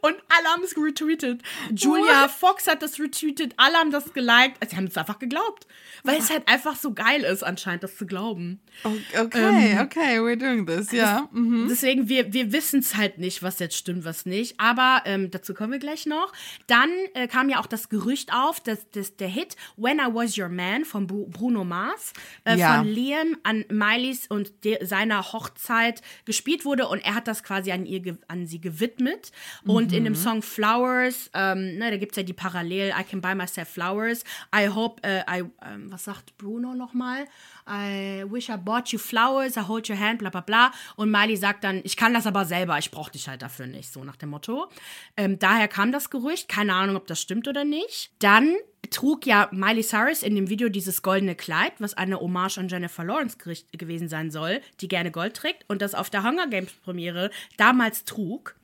[0.00, 1.42] Und alle haben es retweetet.
[1.74, 4.56] Julia Fox hat das retweetet, alle haben das geliked.
[4.60, 5.66] Also, sie haben es einfach geglaubt.
[6.04, 8.60] Weil es halt einfach so geil ist, anscheinend, das zu glauben.
[8.84, 11.28] Okay, okay, we're doing this, ja.
[11.32, 11.66] Mhm.
[11.68, 14.58] Deswegen, wir, wir wissen es halt nicht, was jetzt stimmt, was nicht.
[14.58, 16.32] Aber ähm, dazu kommen wir gleich noch.
[16.66, 20.36] Dann äh, kam ja auch das Gerücht auf, dass, dass der Hit When I Was
[20.36, 22.12] Your Man von Bruno Mars
[22.44, 22.78] äh, Ja.
[22.78, 24.52] von Liam an Miley's und
[24.82, 26.88] seiner Hochzeit gespielt wurde.
[26.88, 29.30] Und er hat das quasi an, ihr, an sie gewidmet.
[29.64, 33.20] Und in dem Song Flowers, ähm, ne, da gibt es ja die Parallel, I can
[33.20, 34.24] buy myself flowers.
[34.54, 37.26] I hope, äh, I, ähm, was sagt Bruno nochmal?
[37.68, 40.72] I wish I bought you flowers, I hold your hand, bla bla bla.
[40.96, 43.92] Und Miley sagt dann, ich kann das aber selber, ich brauche dich halt dafür nicht,
[43.92, 44.68] so nach dem Motto.
[45.16, 48.10] Ähm, daher kam das Gerücht, keine Ahnung, ob das stimmt oder nicht.
[48.18, 48.56] Dann
[48.90, 53.04] trug ja Miley Cyrus in dem Video dieses goldene Kleid, was eine Hommage an Jennifer
[53.04, 57.30] Lawrence gewesen sein soll, die gerne Gold trägt und das auf der Hunger Games Premiere
[57.56, 58.56] damals trug.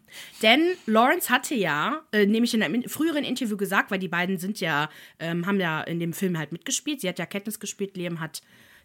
[0.43, 4.39] Denn Lawrence hatte ja, äh, nämlich in einem in- früheren Interview gesagt, weil die beiden
[4.39, 4.89] sind ja,
[5.19, 7.01] ähm, haben ja in dem Film halt mitgespielt.
[7.01, 8.43] Sie hat ja Katniss gespielt, Liam hat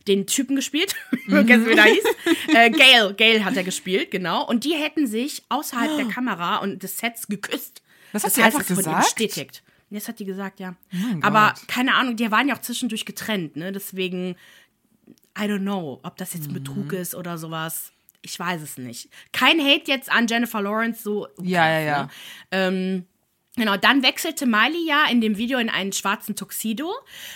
[0.08, 0.96] den Typen gespielt,
[1.30, 2.04] vergessen wie der hieß.
[2.54, 4.46] Äh, Gail, Gail hat er gespielt, genau.
[4.46, 7.82] Und die hätten sich außerhalb der Kamera und des Sets geküsst.
[8.12, 9.04] Das hat sie einfach es wurde gesagt?
[9.16, 9.64] bestätigt.
[9.90, 10.76] Das hat die gesagt, ja.
[10.92, 11.68] mein Aber Gott.
[11.70, 13.72] keine Ahnung, die waren ja auch zwischendurch getrennt, ne?
[13.72, 14.36] Deswegen,
[15.40, 16.98] I don't know, ob das jetzt ein Betrug Mhm.
[16.98, 17.93] ist oder sowas.
[18.24, 19.10] Ich weiß es nicht.
[19.32, 21.28] Kein Hate jetzt an Jennifer Lawrence, so.
[21.42, 22.04] Ja, ja, ja.
[22.04, 22.10] Ne?
[22.52, 23.06] Ähm,
[23.56, 26.92] Genau, dann wechselte Miley ja in dem Video in einen schwarzen Tuxedo,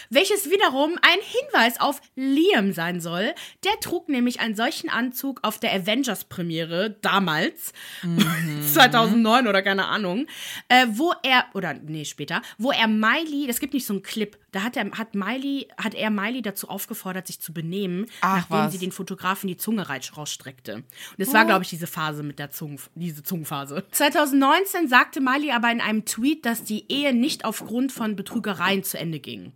[0.09, 3.35] welches wiederum ein Hinweis auf Liam sein soll.
[3.63, 7.71] Der trug nämlich einen solchen Anzug auf der Avengers-Premiere damals,
[8.73, 10.25] 2009 oder keine Ahnung,
[10.69, 14.35] äh, wo er, oder nee, später, wo er Miley, es gibt nicht so einen Clip,
[14.51, 18.57] da hat er, hat Miley, hat er Miley dazu aufgefordert, sich zu benehmen, Ach, nachdem
[18.65, 18.71] was.
[18.71, 20.75] sie den Fotografen die Zunge reich- rausstreckte.
[20.75, 20.85] Und
[21.17, 23.85] es war, glaube ich, diese Phase mit der Zungen, diese Zungenphase.
[23.91, 28.97] 2019 sagte Miley aber in einem Tweet, dass die Ehe nicht aufgrund von Betrügereien zu
[28.97, 29.51] Ende ging.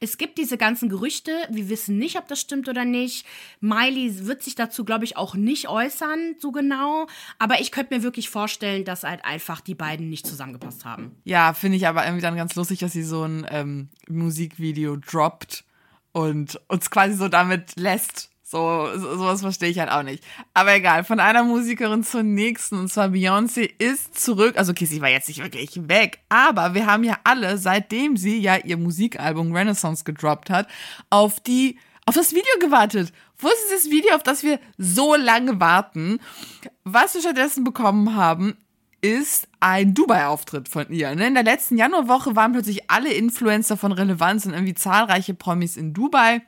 [0.00, 3.26] Es gibt diese ganzen Gerüchte, wir wissen nicht, ob das stimmt oder nicht.
[3.60, 7.06] Miley wird sich dazu, glaube ich, auch nicht äußern, so genau.
[7.38, 11.16] Aber ich könnte mir wirklich vorstellen, dass halt einfach die beiden nicht zusammengepasst haben.
[11.24, 15.64] Ja, finde ich aber irgendwie dann ganz lustig, dass sie so ein ähm, Musikvideo droppt
[16.12, 18.30] und uns quasi so damit lässt.
[18.50, 20.24] So, so sowas verstehe ich halt auch nicht.
[20.54, 22.78] Aber egal, von einer Musikerin zur nächsten.
[22.78, 24.56] Und zwar Beyoncé ist zurück.
[24.56, 26.20] Also, okay, sie war jetzt nicht wirklich weg.
[26.30, 30.66] Aber wir haben ja alle, seitdem sie ja ihr Musikalbum Renaissance gedroppt hat,
[31.10, 33.12] auf die, auf das Video gewartet.
[33.36, 36.18] Wo ist dieses Video, auf das wir so lange warten?
[36.84, 38.56] Was wir stattdessen bekommen haben,
[39.02, 41.14] ist ein Dubai-Auftritt von ihr.
[41.14, 41.26] ne?
[41.26, 45.92] In der letzten Januarwoche waren plötzlich alle Influencer von Relevanz und irgendwie zahlreiche Promis in
[45.92, 46.40] Dubai.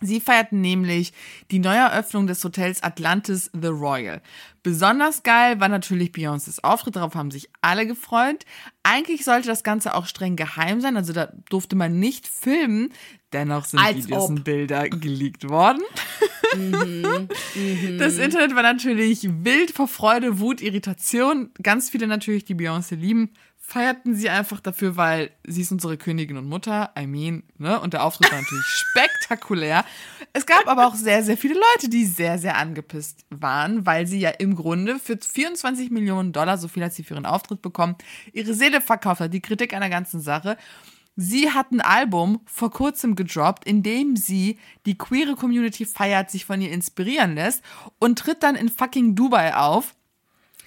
[0.00, 1.12] Sie feierten nämlich
[1.50, 4.22] die Neueröffnung des Hotels Atlantis The Royal.
[4.62, 8.44] Besonders geil war natürlich Beyoncés Auftritt, darauf haben sich alle gefreut.
[8.82, 12.92] Eigentlich sollte das Ganze auch streng geheim sein, also da durfte man nicht filmen.
[13.32, 14.30] Dennoch sind Als Videos ob.
[14.30, 15.82] und Bilder geleakt worden.
[17.98, 21.50] Das Internet war natürlich wild vor Freude, Wut, Irritation.
[21.62, 23.30] Ganz viele natürlich, die Beyoncé lieben,
[23.70, 26.90] feierten sie einfach dafür, weil sie ist unsere Königin und Mutter.
[26.98, 27.78] I mean, ne?
[27.80, 29.84] Und der Auftritt war natürlich spektakulär.
[30.32, 34.18] Es gab aber auch sehr, sehr viele Leute, die sehr, sehr angepisst waren, weil sie
[34.18, 37.94] ja im Grunde für 24 Millionen Dollar, so viel hat sie für ihren Auftritt bekommen,
[38.32, 39.32] ihre Seele verkauft hat.
[39.32, 40.56] Die Kritik an der ganzen Sache.
[41.14, 46.44] Sie hat ein Album vor kurzem gedroppt, in dem sie die queere Community feiert, sich
[46.44, 47.62] von ihr inspirieren lässt
[48.00, 49.94] und tritt dann in fucking Dubai auf.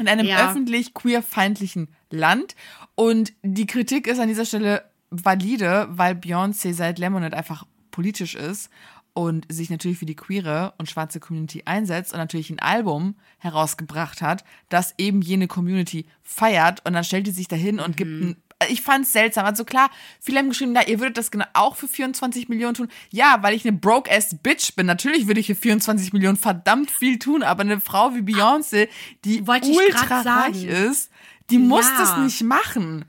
[0.04, 0.49] In einem Ja.
[0.49, 2.56] öffentlich queerfeindlichen Land.
[2.95, 8.70] Und die Kritik ist an dieser Stelle valide, weil Beyoncé seit Lemonade einfach politisch ist
[9.14, 14.22] und sich natürlich für die queere und schwarze Community einsetzt und natürlich ein Album herausgebracht
[14.22, 16.84] hat, das eben jene Community feiert.
[16.86, 18.36] Und dann stellt die sich dahin und gibt ein
[18.70, 19.45] ich fand's seltsam.
[19.45, 19.89] Also klar,
[20.20, 22.88] viele haben geschrieben, na, ihr würdet das genau auch für 24 Millionen tun.
[23.09, 24.86] Ja, weil ich eine broke-ass Bitch bin.
[24.86, 28.88] Natürlich würde ich für 24 Millionen verdammt viel tun, aber eine Frau wie Beyoncé,
[29.26, 31.09] die Wollte ich ultra reich ist,
[31.49, 31.97] die muss Ja.
[31.99, 33.05] das nicht machen.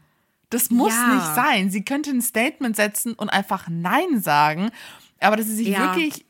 [0.50, 1.14] Das muss Ja.
[1.14, 1.70] nicht sein.
[1.70, 4.70] Sie könnte ein Statement setzen und einfach Nein sagen.
[5.20, 5.80] Aber dass sie sich Ja.
[5.80, 6.24] wirklich,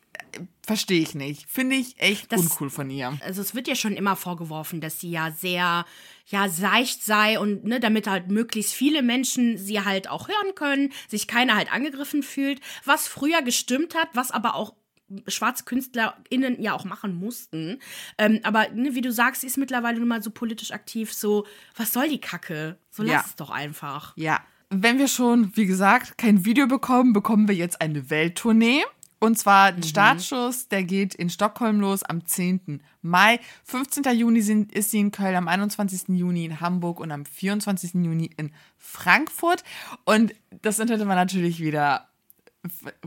[0.67, 1.49] verstehe ich nicht.
[1.49, 3.17] Finde ich echt Das- uncool von ihr.
[3.25, 5.85] also es wird ja schon immer vorgeworfen, dass sie ja sehr,
[6.27, 10.93] ja, seicht sei und ne, damit halt möglichst viele Menschen sie halt auch hören können,
[11.09, 14.75] sich keiner halt angegriffen fühlt, was früher gestimmt hat, was aber auch
[15.29, 17.79] schwarze KünstlerInnen ja auch machen mussten.
[18.17, 21.47] Ähm, aber ne, wie du sagst, sie ist mittlerweile nun mal so politisch aktiv, so,
[21.77, 22.79] was soll die Kacke?
[22.91, 23.25] So lass Ja.
[23.27, 24.15] es doch einfach.
[24.17, 24.41] Ja.
[24.71, 28.83] Wenn wir schon, wie gesagt, kein Video bekommen, bekommen wir jetzt eine Welttournee.
[29.25, 29.83] Und zwar mhm.
[29.83, 32.83] Startschuss, der geht in Stockholm los am 10.
[33.01, 33.41] Mai.
[33.65, 34.05] 15.
[34.17, 36.09] Juni sind, ist sie in Köln, am 21.
[36.09, 37.95] Juni in Hamburg und am 24.
[37.95, 39.65] Juni in Frankfurt.
[40.05, 42.09] Und das Internet war natürlich wieder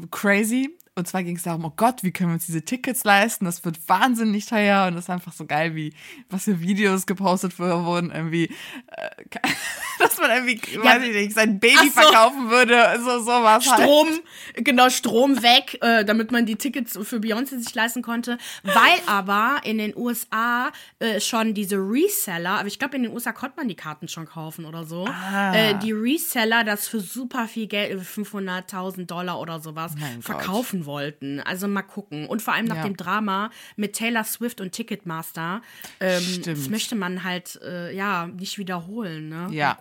[0.10, 0.76] crazy.
[0.96, 3.46] Und zwar ging es darum, oh Gott, wie können wir uns diese Tickets leisten?
[3.46, 5.94] Das wird wahnsinnig teuer und das ist einfach so geil, wie
[6.28, 8.46] was für Videos gepostet wurden, irgendwie,
[8.88, 9.10] äh,
[10.18, 12.02] dass man irgendwie, ja, weiß ich nicht, sein Baby so.
[12.02, 13.64] verkaufen würde, so sowas.
[13.64, 14.66] Strom, halt.
[14.66, 18.38] genau, Strom weg, äh, damit man die Tickets für Beyoncé sich leisten konnte.
[18.64, 23.32] Weil aber in den USA äh, schon diese Reseller, aber ich glaube, in den USA
[23.32, 25.06] konnte man die Karten schon kaufen oder so.
[25.06, 25.54] Ah.
[25.54, 30.88] Äh, die Reseller das für super viel Geld, 500.000 Dollar oder sowas, mein verkaufen Gott
[30.88, 31.40] wollten.
[31.40, 32.28] Also mal gucken.
[32.28, 32.84] Und vor allem nach ja.
[32.84, 35.62] dem Drama mit Taylor Swift und Ticketmaster,
[36.00, 39.30] ähm, das möchte man halt äh, ja nicht wiederholen.
[39.30, 39.48] Ne?
[39.52, 39.78] Ja.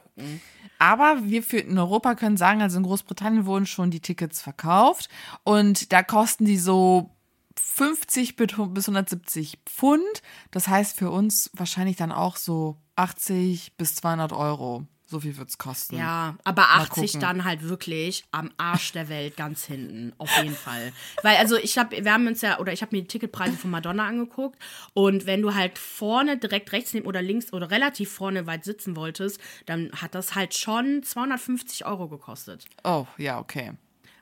[0.79, 5.09] Aber wir für in Europa können sagen, also in Großbritannien wurden schon die Tickets verkauft
[5.45, 7.11] und da kosten die so
[7.59, 10.03] 50 bis 170 Pfund.
[10.51, 14.87] Das heißt für uns wahrscheinlich dann auch so 80 bis 200 Euro.
[15.09, 15.97] So viel wird es kosten.
[15.97, 20.13] Ja, aber 80 dann halt wirklich am Arsch der Welt ganz hinten.
[20.19, 20.93] Auf jeden Fall.
[21.23, 23.71] Weil, also ich habe, wir haben uns ja, oder ich habe mir die Ticketpreise von
[23.71, 24.59] Madonna angeguckt.
[24.95, 28.97] Und wenn du halt vorne direkt rechts neben oder links oder relativ vorne weit sitzen
[28.97, 32.65] wolltest, dann hat das halt schon 250 Euro gekostet.
[32.83, 33.75] Oh, ja, okay.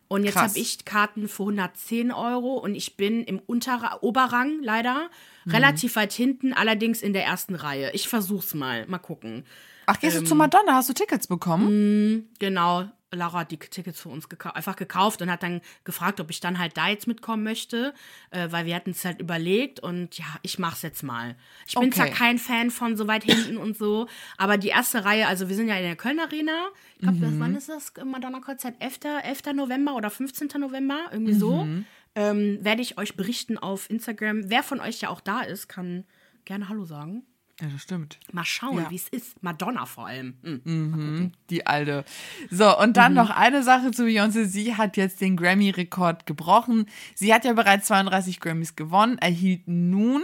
[0.08, 5.08] Und jetzt habe ich Karten für 110 Euro und ich bin im Unterra Oberrang leider,
[5.46, 5.52] mhm.
[5.52, 7.90] relativ weit hinten, allerdings in der ersten Reihe.
[7.94, 9.44] Ich versuch's mal, mal gucken.
[9.86, 10.74] Ach, gehst ähm, du zu Madonna?
[10.74, 12.14] Hast du Tickets bekommen?
[12.14, 12.88] Mh, genau.
[13.14, 16.40] Laura hat die Tickets für uns gekau einfach gekauft und hat dann gefragt, ob ich
[16.40, 17.94] dann halt da jetzt mitkommen möchte,
[18.30, 21.36] äh, weil wir hatten es halt überlegt und ja, ich mach's jetzt mal.
[21.66, 21.96] Ich bin okay.
[21.96, 25.56] zwar kein Fan von so weit hinten und so, aber die erste Reihe, also wir
[25.56, 26.68] sind ja in der Köln Arena.
[26.96, 27.40] Ich glaube, mhm.
[27.40, 28.76] wann ist das Madonna-Konzert?
[28.80, 29.00] 11.
[29.22, 29.54] 11.
[29.54, 30.48] November oder 15.
[30.58, 31.38] November, irgendwie mhm.
[31.38, 31.68] so.
[32.16, 34.48] Ähm, werde ich euch berichten auf Instagram.
[34.48, 36.04] Wer von euch ja auch da ist, kann
[36.44, 37.24] gerne Hallo sagen.
[37.60, 38.18] Ja, das stimmt.
[38.32, 38.90] Mal schauen, ja.
[38.90, 39.42] wie es ist.
[39.42, 40.34] Madonna vor allem.
[40.42, 40.60] Mhm.
[40.64, 42.04] Mhm, die alte.
[42.50, 43.18] So, und dann mhm.
[43.18, 44.44] noch eine Sache zu Beyoncé.
[44.44, 46.86] Sie hat jetzt den Grammy-Rekord gebrochen.
[47.14, 50.22] Sie hat ja bereits 32 Grammys gewonnen, erhielt nun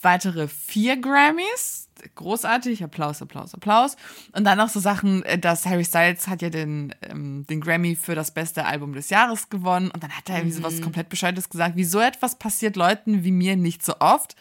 [0.00, 1.88] weitere vier Grammys.
[2.14, 3.96] Großartig, Applaus, Applaus, Applaus.
[4.32, 7.94] Und dann noch so Sachen, äh, dass Harry Styles hat ja den, ähm, den Grammy
[7.96, 9.90] für das beste Album des Jahres gewonnen.
[9.90, 10.62] Und dann hat er irgendwie mhm.
[10.62, 14.36] so was komplett Bescheides gesagt, wie so etwas passiert Leuten wie mir nicht so oft.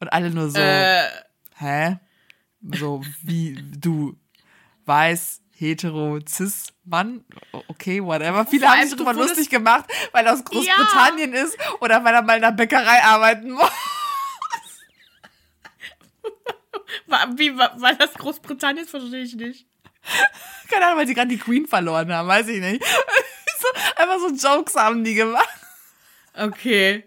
[0.00, 0.58] Und alle nur so.
[0.58, 1.04] Äh
[1.62, 1.98] hä?
[2.60, 4.16] So wie du
[4.84, 7.24] weiß, hetero, cis, Mann,
[7.68, 8.44] okay, whatever.
[8.46, 11.42] Viele haben sich darüber lustig gemacht, weil er aus Großbritannien ja.
[11.42, 13.70] ist oder weil er mal in der Bäckerei arbeiten muss.
[17.36, 19.66] Wie, weil das Großbritannien ist, verstehe ich nicht.
[20.70, 22.84] Keine Ahnung, weil sie gerade die Queen verloren haben, weiß ich nicht.
[23.96, 25.61] einfach so Jokes haben die gemacht.
[26.34, 27.04] Okay.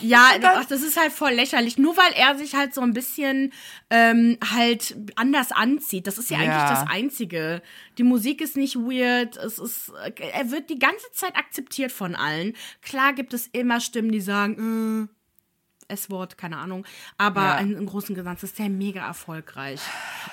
[0.00, 1.78] Ja, ach, das ist halt voll lächerlich.
[1.78, 3.52] Nur weil er sich halt so ein bisschen
[3.90, 6.06] ähm, halt anders anzieht.
[6.06, 7.62] Das ist ja, ja, eigentlich das Einzige.
[7.98, 9.36] Die Musik ist nicht weird.
[9.36, 12.54] Es ist, er wird die ganze Zeit akzeptiert von allen.
[12.82, 16.84] Klar gibt es immer Stimmen, die sagen, äh, S-Wort, keine Ahnung.
[17.16, 17.58] Aber ja.
[17.58, 19.80] im, Großen und Ganzen ist der mega erfolgreich.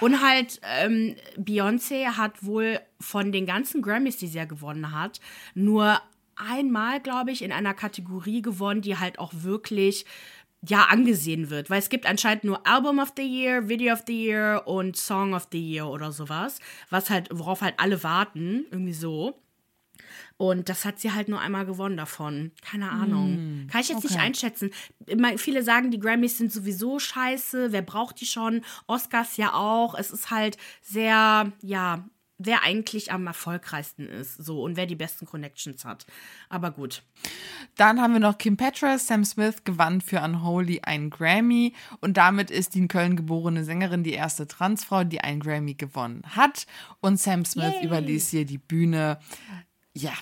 [0.02, 5.20] Und halt, ähm, Beyoncé hat wohl von den ganzen Grammys, die sie ja gewonnen hat,
[5.54, 6.02] nur
[6.36, 10.06] einmal, glaube ich, in einer Kategorie gewonnen, die halt auch wirklich
[10.68, 14.26] ja angesehen wird, weil es gibt anscheinend nur Album of the Year, Video of the
[14.26, 16.60] Year und Song of the Year oder sowas,
[16.90, 19.40] was halt worauf halt alle warten, irgendwie so.
[20.38, 22.52] Und das hat sie halt nur einmal gewonnen davon.
[22.62, 23.64] Keine Ahnung.
[23.64, 24.08] Mm, Kann ich jetzt okay.
[24.08, 24.72] nicht einschätzen.
[25.38, 27.72] Viele sagen, die Grammys sind sowieso scheiße.
[27.72, 28.62] Wer braucht die schon?
[28.88, 29.96] Oscars ja auch.
[29.96, 35.26] Es ist halt sehr, ja, wer eigentlich am erfolgreichsten ist, so und wer die besten
[35.26, 36.06] Connections hat.
[36.50, 37.04] Aber gut.
[37.76, 39.08] Dann haben wir noch Kim Petras.
[39.08, 44.04] Sam Smith gewann für Unholy einen Grammy und damit ist die in Köln geborene Sängerin
[44.04, 46.66] die erste Transfrau, die einen Grammy gewonnen hat.
[47.00, 47.86] Und Sam Smith Yay.
[47.86, 49.20] überließ hier die Bühne.
[49.94, 50.14] Ja,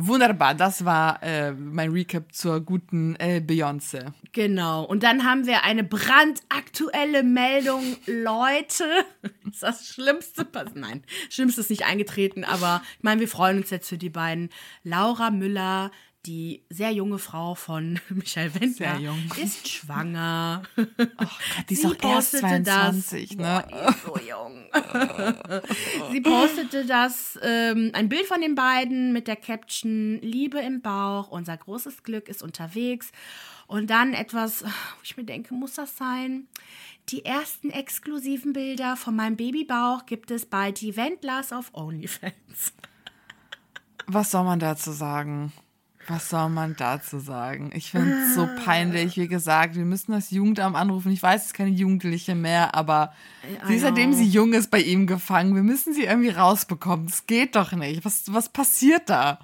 [0.00, 4.12] Wunderbar, das war äh, mein Recap zur guten äh, Beyoncé.
[4.30, 7.96] Genau, und dann haben wir eine brandaktuelle Meldung.
[8.06, 8.84] Leute,
[9.50, 10.76] ist das Schlimmste passiert?
[10.76, 14.50] Nein, Schlimmste ist nicht eingetreten, aber ich meine, wir freuen uns jetzt für die beiden.
[14.84, 15.90] Laura Müller,
[16.26, 18.98] die sehr junge Frau von Michael Wendler
[19.42, 20.62] ist schwanger.
[20.80, 21.28] Oh Gott,
[21.68, 23.38] die ist Sie doch erst 22, das.
[23.38, 23.64] ne?
[23.68, 24.64] Boah, so jung.
[26.12, 31.28] Sie postete das, ähm, ein Bild von den beiden mit der Caption Liebe im Bauch,
[31.28, 33.10] unser großes Glück ist unterwegs.
[33.66, 34.68] Und dann etwas, wo
[35.02, 36.48] ich mir denke, muss das sein?
[37.10, 42.72] Die ersten exklusiven Bilder von meinem Babybauch gibt es bei die Wendlers auf OnlyFans.
[44.06, 45.52] Was soll man dazu sagen?
[46.08, 47.70] Was soll man dazu sagen?
[47.74, 49.16] Ich finde es so peinlich.
[49.18, 51.12] Wie gesagt, wir müssen das Jugendamt anrufen.
[51.12, 53.12] Ich weiß, es ist keine Jugendliche mehr, aber
[53.66, 55.54] sie ist, seitdem sie jung ist, bei ihm gefangen.
[55.54, 57.06] Wir müssen sie irgendwie rausbekommen.
[57.06, 58.04] Das geht doch nicht.
[58.06, 59.38] Was, was passiert da?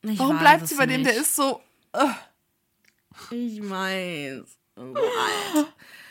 [0.00, 1.04] Ich Warum bleibt sie bei dem?
[1.04, 1.22] Der nicht.
[1.22, 1.60] ist so.
[1.92, 4.42] äh, Ich weiß.
[4.74, 4.94] So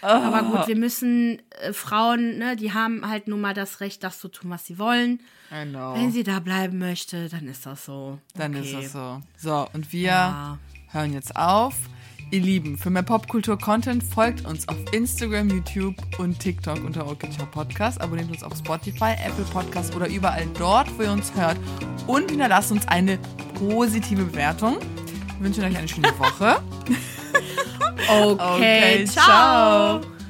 [0.03, 0.23] alt.
[0.23, 4.19] Aber gut, wir müssen äh, Frauen, ne, die haben halt nun mal das Recht, das
[4.19, 5.19] zu tun, was sie wollen.
[5.69, 5.95] Know.
[5.95, 8.19] Wenn sie da bleiben möchte, dann ist das so.
[8.35, 8.63] Dann okay.
[8.63, 9.21] ist es so.
[9.37, 10.59] So, und wir Ja.
[10.91, 11.75] hören jetzt auf.
[12.31, 17.99] Ihr Lieben, für mehr Popkultur-Content folgt uns auf Instagram, YouTube und TikTok unter Orchidea Podcast.
[17.99, 21.57] Abonniert uns auf Spotify, Apple Podcast oder überall dort, wo ihr uns hört.
[22.07, 23.19] Und hinterlasst uns eine
[23.55, 24.77] positive Bewertung.
[25.39, 26.63] Wir wünschen euch eine schöne Woche.
[28.09, 30.01] Okay, Okay, ciao.
[30.01, 30.20] ciao.